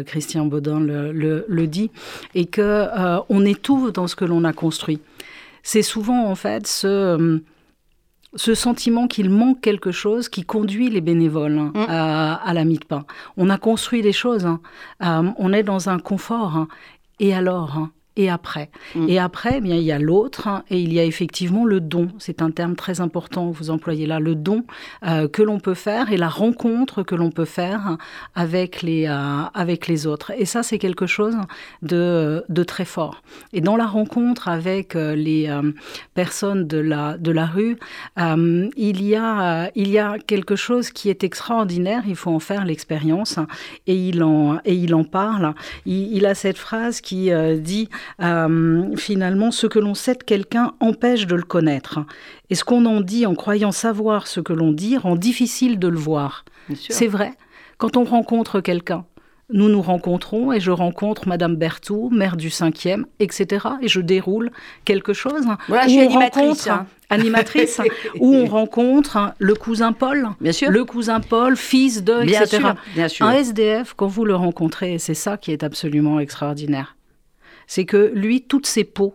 Christian 0.06 0.46
Baudin 0.46 0.80
le, 0.80 1.12
le, 1.46 1.66
dit. 1.66 1.90
Et 2.34 2.46
que 2.46 2.88
on 3.28 3.44
est 3.44 3.60
tout 3.60 3.90
dans 3.90 4.06
ce 4.06 4.16
que 4.16 4.24
l'on 4.24 4.44
a 4.44 4.52
construit. 4.52 5.00
C'est 5.62 5.82
souvent, 5.82 6.26
en 6.26 6.34
fait, 6.34 6.66
ce 6.66 7.40
ce 8.36 8.54
sentiment 8.54 9.08
qu'il 9.08 9.28
manque 9.28 9.60
quelque 9.60 9.90
chose 9.90 10.28
qui 10.28 10.44
conduit 10.44 10.88
les 10.88 11.00
bénévoles 11.00 11.58
hein, 11.58 11.72
mm. 11.74 11.86
à, 11.88 12.54
la 12.54 12.64
mie 12.64 12.78
de 12.78 12.84
pain. 12.84 13.04
On 13.36 13.50
a 13.50 13.58
construit 13.58 14.02
des 14.02 14.12
choses, 14.12 14.46
hein. 14.46 14.60
on 15.00 15.52
est 15.52 15.64
dans 15.64 15.88
un 15.88 15.98
confort. 15.98 16.56
Hein. 16.56 16.68
et 17.18 17.34
alors 17.34 17.88
et 18.16 18.28
après. 18.28 18.70
Mm. 18.94 19.08
Et 19.08 19.18
après, 19.18 19.54
eh 19.56 19.60
bien, 19.60 19.76
il 19.76 19.82
y 19.82 19.92
a 19.92 19.98
l'autre 19.98 20.48
hein, 20.48 20.64
et 20.70 20.80
il 20.80 20.92
y 20.92 20.98
a 20.98 21.04
effectivement 21.04 21.64
le 21.64 21.80
don. 21.80 22.08
C'est 22.18 22.42
un 22.42 22.50
terme 22.50 22.74
très 22.74 23.00
important 23.00 23.50
que 23.50 23.56
vous 23.56 23.70
employez 23.70 24.06
là, 24.06 24.18
le 24.18 24.34
don 24.34 24.64
euh, 25.06 25.28
que 25.28 25.42
l'on 25.42 25.60
peut 25.60 25.74
faire 25.74 26.12
et 26.12 26.16
la 26.16 26.28
rencontre 26.28 27.02
que 27.02 27.14
l'on 27.14 27.30
peut 27.30 27.44
faire 27.44 27.96
avec 28.34 28.82
les, 28.82 29.06
euh, 29.06 29.42
avec 29.54 29.86
les 29.86 30.06
autres. 30.06 30.32
Et 30.36 30.44
ça, 30.44 30.62
c'est 30.62 30.78
quelque 30.78 31.06
chose 31.06 31.36
de, 31.82 32.44
de, 32.48 32.62
très 32.64 32.84
fort. 32.84 33.22
Et 33.52 33.60
dans 33.60 33.76
la 33.76 33.86
rencontre 33.86 34.48
avec 34.48 34.96
euh, 34.96 35.14
les 35.14 35.50
personnes 36.14 36.66
de 36.66 36.78
la, 36.78 37.16
de 37.16 37.30
la 37.30 37.46
rue, 37.46 37.76
il, 38.16 39.02
y 39.02 39.16
a, 39.16 39.70
il 39.74 39.88
y 39.88 39.98
a 39.98 40.18
quelque 40.18 40.56
chose 40.56 40.90
qui 40.90 41.08
est 41.08 41.24
extraordinaire. 41.24 42.02
Il 42.06 42.16
faut 42.16 42.30
en 42.30 42.40
faire 42.40 42.64
l'expérience. 42.64 43.38
Et, 43.86 43.94
il 43.94 44.22
en, 44.22 44.60
et 44.64 44.74
il 44.74 44.94
en 44.94 45.04
parle. 45.04 45.54
Il, 45.86 46.12
il 46.12 46.26
a 46.26 46.34
cette 46.34 46.58
phrase 46.58 47.00
qui 47.00 47.30
dit 47.58 47.88
euh, 48.22 48.96
finalement, 48.96 49.50
ce 49.50 49.66
que 49.66 49.78
l'on 49.78 49.94
sait 49.94 50.14
de 50.14 50.22
quelqu'un 50.22 50.72
empêche 50.80 51.26
de 51.26 51.34
le 51.34 51.42
connaître. 51.42 52.00
Et 52.50 52.54
ce 52.54 52.64
qu'on 52.64 52.84
en 52.86 53.00
dit 53.00 53.26
en 53.26 53.34
croyant 53.34 53.72
savoir 53.72 54.26
ce 54.26 54.40
que 54.40 54.52
l'on 54.52 54.72
dit 54.72 54.96
rend 54.96 55.16
difficile 55.16 55.78
de 55.78 55.88
le 55.88 55.98
voir. 55.98 56.44
C'est 56.88 57.06
vrai. 57.06 57.32
Quand 57.78 57.96
on 57.96 58.04
rencontre 58.04 58.60
quelqu'un, 58.60 59.04
nous 59.52 59.68
nous 59.68 59.82
rencontrons 59.82 60.52
et 60.52 60.60
je 60.60 60.70
rencontre 60.70 61.26
Madame 61.26 61.56
Berthoud, 61.56 62.12
maire 62.12 62.36
du 62.36 62.48
5e, 62.48 63.04
etc. 63.18 63.66
Et 63.82 63.88
je 63.88 64.00
déroule 64.00 64.50
quelque 64.84 65.12
chose. 65.12 65.46
Voilà, 65.68 65.84
je 65.84 65.90
suis 65.90 66.00
animatrice. 66.00 66.66
Hein. 66.68 66.86
Animatrice, 67.12 67.80
où 68.20 68.32
on 68.32 68.46
rencontre 68.46 69.34
le 69.40 69.56
cousin 69.56 69.92
Paul, 69.92 70.28
bien 70.40 70.52
sûr. 70.52 70.70
le 70.70 70.84
cousin 70.84 71.18
Paul, 71.18 71.56
fils 71.56 72.04
de, 72.04 72.22
bien 72.22 72.42
etc. 72.42 72.58
Sûr, 72.58 72.74
bien 72.94 73.08
sûr. 73.08 73.26
Un 73.26 73.32
SDF, 73.32 73.94
quand 73.96 74.06
vous 74.06 74.24
le 74.24 74.36
rencontrez, 74.36 74.98
c'est 75.00 75.14
ça 75.14 75.36
qui 75.36 75.50
est 75.50 75.64
absolument 75.64 76.20
extraordinaire 76.20 76.94
c'est 77.70 77.84
que 77.84 78.10
lui, 78.16 78.42
toutes 78.42 78.66
ses 78.66 78.82
peaux, 78.82 79.14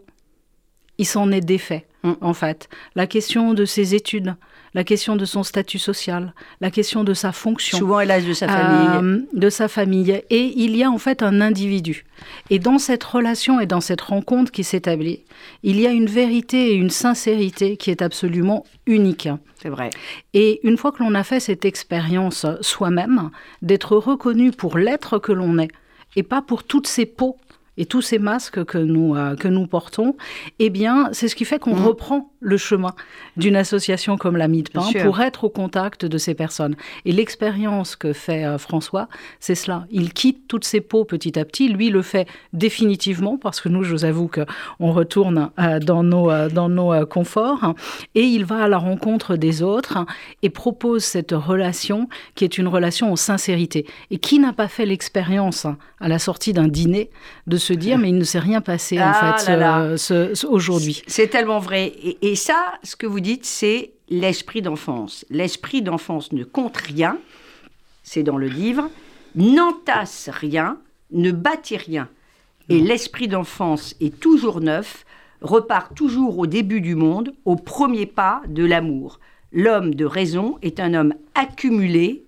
il 0.97 1.05
s'en 1.05 1.29
est 1.33 1.41
défait, 1.41 1.85
mm. 2.03 2.13
en 2.21 2.33
fait. 2.33 2.69
La 2.95 3.05
question 3.05 3.53
de 3.53 3.65
ses 3.65 3.95
études, 3.95 4.33
la 4.73 4.85
question 4.85 5.17
de 5.17 5.25
son 5.25 5.43
statut 5.43 5.77
social, 5.77 6.33
la 6.61 6.71
question 6.71 7.03
de 7.03 7.13
sa 7.13 7.33
fonction. 7.33 7.77
Souvent, 7.77 7.99
l'âge 7.99 8.23
de 8.23 8.31
sa 8.31 8.47
famille. 8.47 8.87
Euh, 9.03 9.19
de 9.33 9.49
sa 9.49 9.67
famille. 9.67 10.21
Et 10.29 10.53
il 10.55 10.77
y 10.77 10.83
a 10.83 10.89
en 10.89 10.97
fait 10.97 11.21
un 11.21 11.41
individu. 11.41 12.05
Et 12.49 12.57
dans 12.57 12.77
cette 12.77 13.03
relation 13.03 13.59
et 13.59 13.65
dans 13.65 13.81
cette 13.81 13.99
rencontre 13.99 14.53
qui 14.53 14.63
s'établit, 14.63 15.25
il 15.63 15.77
y 15.77 15.85
a 15.85 15.91
une 15.91 16.07
vérité 16.07 16.69
et 16.69 16.75
une 16.75 16.89
sincérité 16.89 17.75
qui 17.75 17.91
est 17.91 18.01
absolument 18.01 18.63
unique. 18.85 19.27
C'est 19.61 19.67
vrai. 19.67 19.89
Et 20.33 20.65
une 20.65 20.77
fois 20.77 20.93
que 20.93 21.03
l'on 21.03 21.13
a 21.13 21.25
fait 21.25 21.41
cette 21.41 21.65
expérience 21.65 22.45
soi-même, 22.61 23.31
d'être 23.61 23.97
reconnu 23.97 24.51
pour 24.51 24.77
l'être 24.77 25.19
que 25.19 25.33
l'on 25.33 25.57
est, 25.57 25.71
et 26.15 26.23
pas 26.23 26.41
pour 26.41 26.63
toutes 26.63 26.87
ces 26.87 27.05
peaux 27.05 27.37
et 27.77 27.85
tous 27.85 28.01
ces 28.01 28.19
masques 28.19 28.63
que 28.63 28.77
nous, 28.77 29.15
euh, 29.15 29.35
que 29.35 29.47
nous 29.47 29.67
portons, 29.67 30.15
eh 30.59 30.69
bien, 30.69 31.09
c'est 31.11 31.27
ce 31.27 31.35
qui 31.35 31.45
fait 31.45 31.59
qu'on 31.59 31.75
mmh. 31.75 31.85
reprend 31.85 32.31
le 32.39 32.57
chemin 32.57 32.93
d'une 33.37 33.55
association 33.55 34.17
comme 34.17 34.37
la 34.37 34.47
de 34.47 34.69
Pain 34.69 34.87
pour 35.03 35.19
être 35.19 35.43
au 35.43 35.49
contact 35.49 36.05
de 36.05 36.17
ces 36.17 36.35
personnes. 36.35 36.75
Et 37.03 37.11
l'expérience 37.11 37.95
que 37.95 38.13
fait 38.13 38.45
euh, 38.45 38.57
François, 38.57 39.09
c'est 39.39 39.55
cela. 39.55 39.85
Il 39.89 40.13
quitte 40.13 40.47
toutes 40.47 40.63
ses 40.63 40.81
peaux 40.81 41.03
petit 41.03 41.37
à 41.37 41.45
petit. 41.45 41.67
Lui 41.67 41.89
le 41.89 42.01
fait 42.01 42.27
définitivement 42.53 43.37
parce 43.37 43.59
que 43.59 43.69
nous, 43.69 43.83
je 43.83 43.91
vous 43.91 44.05
avoue 44.05 44.29
qu'on 44.29 44.91
retourne 44.91 45.49
euh, 45.59 45.79
dans 45.79 46.03
nos, 46.03 46.31
dans 46.49 46.69
nos 46.69 47.05
conforts. 47.05 47.73
Et 48.13 48.23
il 48.23 48.45
va 48.45 48.63
à 48.63 48.67
la 48.67 48.77
rencontre 48.77 49.35
des 49.35 49.63
autres 49.63 50.05
et 50.43 50.49
propose 50.49 51.03
cette 51.03 51.31
relation 51.31 52.07
qui 52.35 52.43
est 52.43 52.57
une 52.57 52.67
relation 52.67 53.11
en 53.11 53.15
sincérité. 53.15 53.85
Et 54.11 54.19
qui 54.19 54.39
n'a 54.39 54.53
pas 54.53 54.67
fait 54.67 54.85
l'expérience 54.85 55.65
à 55.99 56.07
la 56.07 56.19
sortie 56.19 56.53
d'un 56.53 56.67
dîner 56.67 57.09
de 57.47 57.57
se 57.65 57.73
dire, 57.73 57.97
mais 57.97 58.09
il 58.09 58.17
ne 58.17 58.23
s'est 58.23 58.39
rien 58.39 58.61
passé 58.61 58.99
en 58.99 59.11
ah 59.13 59.37
fait 59.97 60.45
aujourd'hui. 60.45 61.01
C'est 61.07 61.27
tellement 61.27 61.59
vrai. 61.59 61.93
Et, 62.21 62.35
ça, 62.35 62.73
ce 62.83 62.95
que 62.95 63.07
vous 63.07 63.19
dites, 63.19 63.45
c'est 63.45 63.91
l'esprit 64.09 64.61
d'enfance. 64.61 65.25
L'esprit 65.29 65.81
d'enfance 65.81 66.31
ne 66.31 66.43
compte 66.43 66.77
rien, 66.77 67.17
c'est 68.03 68.23
dans 68.23 68.37
le 68.37 68.47
livre, 68.47 68.89
n'entasse 69.35 70.29
rien, 70.31 70.77
ne 71.11 71.31
bâtit 71.31 71.77
rien. 71.77 72.07
Et 72.69 72.79
l'esprit 72.79 73.27
d'enfance 73.27 73.95
est 73.99 74.19
toujours 74.19 74.61
neuf, 74.61 75.05
repart 75.41 75.95
toujours 75.95 76.39
au 76.39 76.47
début 76.47 76.81
du 76.81 76.95
monde, 76.95 77.33
au 77.45 77.55
premier 77.55 78.05
pas 78.05 78.41
de 78.47 78.63
l'amour. 78.63 79.19
L'homme 79.51 79.93
de 79.93 80.05
raison 80.05 80.57
est 80.61 80.79
un 80.79 80.93
homme 80.93 81.13
accumulé, 81.33 82.25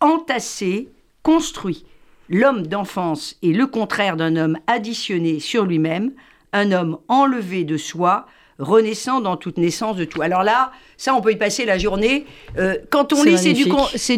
entassé, 0.00 0.88
construit. 1.22 1.84
L'homme 2.30 2.64
d'enfance 2.68 3.36
est 3.42 3.48
le 3.48 3.66
contraire 3.66 4.16
d'un 4.16 4.36
homme 4.36 4.56
additionné 4.68 5.40
sur 5.40 5.64
lui-même, 5.64 6.12
un 6.52 6.70
homme 6.70 6.98
enlevé 7.08 7.64
de 7.64 7.76
soi, 7.76 8.26
renaissant 8.60 9.20
dans 9.20 9.36
toute 9.36 9.58
naissance 9.58 9.96
de 9.96 10.04
tout. 10.04 10.22
Alors 10.22 10.44
là, 10.44 10.70
ça, 10.96 11.12
on 11.14 11.20
peut 11.22 11.32
y 11.32 11.36
passer 11.36 11.64
la 11.64 11.76
journée. 11.76 12.26
Euh, 12.56 12.76
quand 12.90 13.12
on 13.12 13.24
lit, 13.24 13.36
c'est 13.36 13.52
du, 13.52 13.64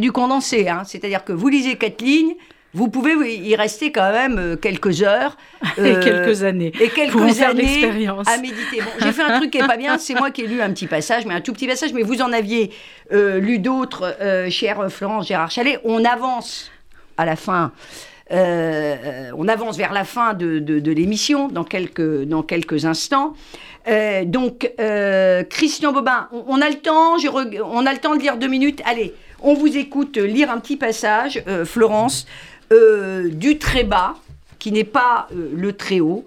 du, 0.01 0.13
condensé. 0.13 0.69
Hein. 0.69 0.83
C'est-à-dire 0.85 1.25
que 1.25 1.33
vous 1.33 1.49
lisez 1.49 1.77
quatre 1.77 2.03
lignes, 2.03 2.35
vous 2.75 2.89
pouvez 2.89 3.15
y 3.35 3.57
rester 3.57 3.93
quand 3.93 4.13
même 4.13 4.39
euh, 4.39 4.57
quelques 4.57 5.03
heures. 5.03 5.39
et 5.79 5.81
euh, 5.81 6.03
quelques 6.03 6.43
années. 6.43 6.73
Et 6.81 6.89
quelques 6.89 7.41
années 7.41 7.87
à 8.27 8.37
méditer. 8.37 8.81
Bon, 8.81 8.91
j'ai 9.01 9.13
fait 9.13 9.23
un 9.23 9.39
truc 9.39 9.51
qui 9.51 9.59
n'est 9.59 9.67
pas 9.67 9.79
bien, 9.79 9.97
c'est 9.97 10.15
moi 10.15 10.31
qui 10.31 10.43
ai 10.43 10.47
lu 10.49 10.61
un 10.61 10.71
petit 10.71 10.87
passage, 10.87 11.25
mais 11.25 11.33
un 11.33 11.41
tout 11.41 11.55
petit 11.55 11.67
passage, 11.67 11.95
mais 11.95 12.03
vous 12.03 12.21
en 12.21 12.33
aviez 12.33 12.73
lu 13.11 13.59
d'autres, 13.59 14.17
chère 14.51 14.91
Florence 14.91 15.29
Gérard 15.29 15.51
Chalet. 15.51 15.81
On 15.85 16.05
avance 16.05 16.72
à 17.17 17.25
la 17.25 17.37
fin. 17.37 17.73
on 18.31 19.49
avance 19.49 19.77
vers 19.77 19.93
la 19.93 20.05
fin 20.05 20.35
de, 20.35 20.59
de 20.59 20.93
l'émission 20.93 21.49
dans 21.49 21.65
quelques, 21.65 22.25
dans 22.25 22.43
quelques 22.43 22.85
instants. 22.85 23.35
Euh, 23.89 24.25
donc, 24.25 24.71
euh, 24.81 25.43
Christian 25.45 25.93
Bobin, 25.93 26.29
on, 26.33 26.61
a 26.61 26.69
le 26.69 26.77
temps, 26.77 27.17
on 27.65 27.87
a 27.87 27.93
le 27.93 27.99
temps 27.99 28.15
de 28.15 28.21
lire 28.21 28.37
deux 28.37 28.49
minutes. 28.49 28.81
Allez, 28.85 29.15
on 29.41 29.55
vous 29.55 29.77
écoute 29.77 30.17
lire 30.17 30.51
un 30.51 30.61
petit 30.61 30.77
passage, 30.77 31.43
euh, 31.49 31.65
Florence, 31.65 32.27
du 32.71 33.59
très 33.59 33.85
bas, 33.85 34.15
qui 34.59 34.73
n'est 34.73 34.83
pas 34.83 35.29
le 35.31 35.75
très 35.75 36.01
haut, 36.01 36.25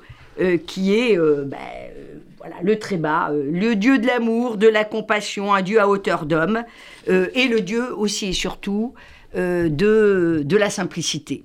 qui 0.68 0.94
est 0.94 1.18
ben, 1.18 1.58
voilà, 2.38 2.58
le 2.62 2.78
très 2.78 2.98
bas, 2.98 3.32
le 3.34 3.74
Dieu 3.74 3.98
de 3.98 4.06
l'amour, 4.06 4.58
de 4.58 4.68
la 4.68 4.84
compassion, 4.84 5.56
un 5.56 5.64
Dieu 5.64 5.80
à 5.80 5.88
hauteur 5.88 6.28
d'homme, 6.28 6.64
et 7.08 7.48
le 7.48 7.62
Dieu 7.62 7.92
aussi 7.98 8.28
et 8.28 8.34
surtout 8.34 8.94
de, 9.36 10.44
de 10.44 10.58
la 10.58 10.70
simplicité. 10.70 11.44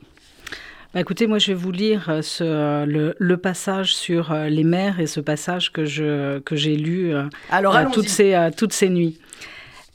Bah, 0.93 1.01
écoutez, 1.01 1.29
moi 1.29 1.39
je 1.39 1.49
vais 1.49 1.55
vous 1.55 1.71
lire 1.71 2.09
euh, 2.09 2.21
ce, 2.21 2.43
euh, 2.43 3.13
le, 3.17 3.37
passage 3.37 3.95
sur 3.95 4.33
euh, 4.33 4.49
les 4.49 4.65
mers 4.65 4.99
et 4.99 5.07
ce 5.07 5.21
passage 5.21 5.71
que, 5.71 5.85
je, 5.85 6.41
que 6.41 6.57
j'ai 6.57 6.75
lu 6.75 7.13
Alors, 7.49 7.77
toutes, 7.93 8.09
ces, 8.09 8.51
toutes 8.57 8.73
ces 8.73 8.89
nuits. 8.89 9.21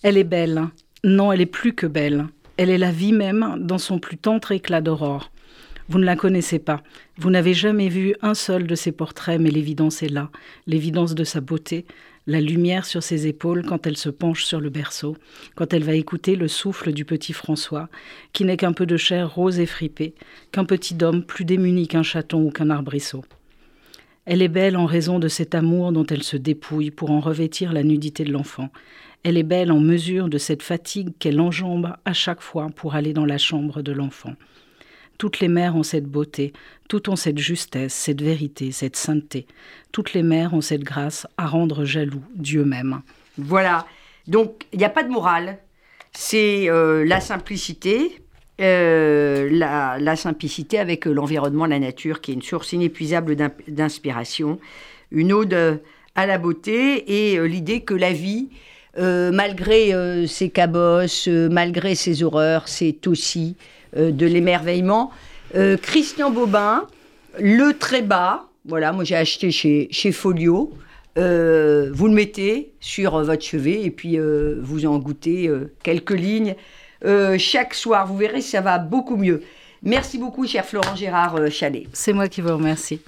Elle 0.03 0.17
est 0.17 0.23
belle. 0.23 0.69
Non, 1.03 1.33
elle 1.33 1.41
est 1.41 1.45
plus 1.45 1.73
que 1.73 1.85
belle. 1.85 2.27
Elle 2.55 2.69
est 2.69 2.77
la 2.77 2.91
vie 2.91 3.11
même 3.11 3.57
dans 3.59 3.77
son 3.77 3.99
plus 3.99 4.17
tendre 4.17 4.53
éclat 4.53 4.79
d'aurore. 4.79 5.31
Vous 5.89 5.99
ne 5.99 6.05
la 6.05 6.15
connaissez 6.15 6.59
pas. 6.59 6.81
Vous 7.17 7.29
n'avez 7.29 7.53
jamais 7.53 7.89
vu 7.89 8.15
un 8.21 8.33
seul 8.33 8.65
de 8.65 8.75
ses 8.75 8.93
portraits, 8.93 9.39
mais 9.39 9.51
l'évidence 9.51 10.01
est 10.01 10.09
là, 10.09 10.29
l'évidence 10.65 11.13
de 11.13 11.25
sa 11.25 11.41
beauté, 11.41 11.85
la 12.27 12.41
lumière 12.41 12.85
sur 12.85 13.03
ses 13.03 13.27
épaules 13.27 13.63
quand 13.65 13.85
elle 13.85 13.97
se 13.97 14.09
penche 14.09 14.45
sur 14.45 14.59
le 14.59 14.69
berceau, 14.69 15.15
quand 15.55 15.73
elle 15.73 15.83
va 15.83 15.93
écouter 15.93 16.35
le 16.35 16.47
souffle 16.47 16.91
du 16.91 17.05
petit 17.05 17.33
François, 17.33 17.89
qui 18.33 18.45
n'est 18.45 18.57
qu'un 18.57 18.73
peu 18.73 18.85
de 18.85 18.97
chair 18.97 19.33
rose 19.33 19.59
et 19.59 19.65
fripée, 19.65 20.15
qu'un 20.51 20.65
petit 20.65 20.97
homme 21.03 21.23
plus 21.23 21.45
démuni 21.45 21.87
qu'un 21.87 22.03
chaton 22.03 22.43
ou 22.43 22.51
qu'un 22.51 22.69
arbrisseau. 22.69 23.23
Elle 24.25 24.41
est 24.41 24.47
belle 24.47 24.75
en 24.75 24.85
raison 24.85 25.19
de 25.19 25.27
cet 25.27 25.53
amour 25.53 25.91
dont 25.91 26.05
elle 26.05 26.23
se 26.23 26.37
dépouille 26.37 26.89
pour 26.89 27.11
en 27.11 27.19
revêtir 27.19 27.73
la 27.73 27.83
nudité 27.83 28.23
de 28.23 28.31
l'enfant. 28.31 28.69
Elle 29.23 29.37
est 29.37 29.43
belle 29.43 29.71
en 29.71 29.79
mesure 29.79 30.29
de 30.29 30.39
cette 30.39 30.63
fatigue 30.63 31.13
qu'elle 31.19 31.39
enjambe 31.39 31.93
à 32.05 32.13
chaque 32.13 32.41
fois 32.41 32.69
pour 32.75 32.95
aller 32.95 33.13
dans 33.13 33.25
la 33.25 33.37
chambre 33.37 33.83
de 33.83 33.91
l'enfant. 33.91 34.33
Toutes 35.17 35.39
les 35.39 35.47
mères 35.47 35.75
ont 35.75 35.83
cette 35.83 36.05
beauté, 36.05 36.53
toutes 36.89 37.07
ont 37.09 37.15
cette 37.15 37.37
justesse, 37.37 37.93
cette 37.93 38.21
vérité, 38.21 38.71
cette 38.71 38.95
sainteté. 38.95 39.47
Toutes 39.91 40.13
les 40.13 40.23
mères 40.23 40.53
ont 40.53 40.61
cette 40.61 40.83
grâce 40.83 41.25
à 41.37 41.47
rendre 41.47 41.85
jaloux 41.85 42.23
Dieu 42.35 42.65
même. 42.65 43.01
Voilà. 43.37 43.85
Donc, 44.27 44.65
il 44.73 44.79
n'y 44.79 44.85
a 44.85 44.89
pas 44.89 45.03
de 45.03 45.09
morale. 45.09 45.59
C'est 46.11 46.69
euh, 46.69 47.05
la 47.05 47.19
simplicité, 47.21 48.21
euh, 48.61 49.49
la, 49.51 50.15
simplicité 50.15 50.79
avec 50.79 51.05
l'environnement, 51.05 51.65
la 51.65 51.79
nature, 51.79 52.21
qui 52.21 52.31
est 52.31 52.35
une 52.35 52.41
source 52.41 52.73
inépuisable 52.73 53.35
d'inspiration, 53.67 54.59
une 55.11 55.33
ode 55.33 55.81
à 56.15 56.25
la 56.25 56.37
beauté 56.37 57.31
et 57.31 57.37
euh, 57.37 57.45
l'idée 57.45 57.81
que 57.81 57.93
la 57.93 58.11
vie, 58.13 58.49
malgré 58.97 60.25
ses 60.25 60.49
cabosses, 60.49 61.27
malgré 61.27 61.95
ses 61.95 62.23
horreurs, 62.23 62.69
c'est 62.69 63.07
aussi 63.07 63.57
euh, 63.59 63.84
de 63.95 64.25
l'émerveillement. 64.25 65.11
Euh, 65.55 65.77
Christian 65.77 66.31
Bobin, 66.31 66.85
le 67.39 67.73
très 67.73 68.01
bas, 68.01 68.47
voilà, 68.65 68.91
moi 68.91 69.03
j'ai 69.03 69.15
acheté 69.15 69.51
chez, 69.51 69.87
chez 69.91 70.11
Folio. 70.11 70.73
Euh, 71.17 71.91
vous 71.93 72.07
le 72.07 72.13
mettez 72.13 72.73
sur 72.79 73.23
votre 73.23 73.43
chevet 73.43 73.83
et 73.83 73.91
puis 73.91 74.17
vous 74.59 74.85
en 74.85 74.97
goûtez 74.97 75.49
quelques 75.83 76.11
lignes 76.11 76.55
chaque 77.37 77.73
soir. 77.73 78.07
Vous 78.07 78.17
verrez, 78.17 78.41
ça 78.41 78.61
va 78.61 78.79
beaucoup 78.79 79.15
mieux. 79.15 79.41
Merci 79.83 80.17
beaucoup, 80.17 80.45
cher 80.45 80.65
Florent 80.65 80.95
Gérard 80.95 81.39
Chalet. 81.51 81.85
C'est 81.93 82.11
moi 82.11 82.27
qui 82.27 82.41
vous 82.41 82.57
remercie. 82.57 82.99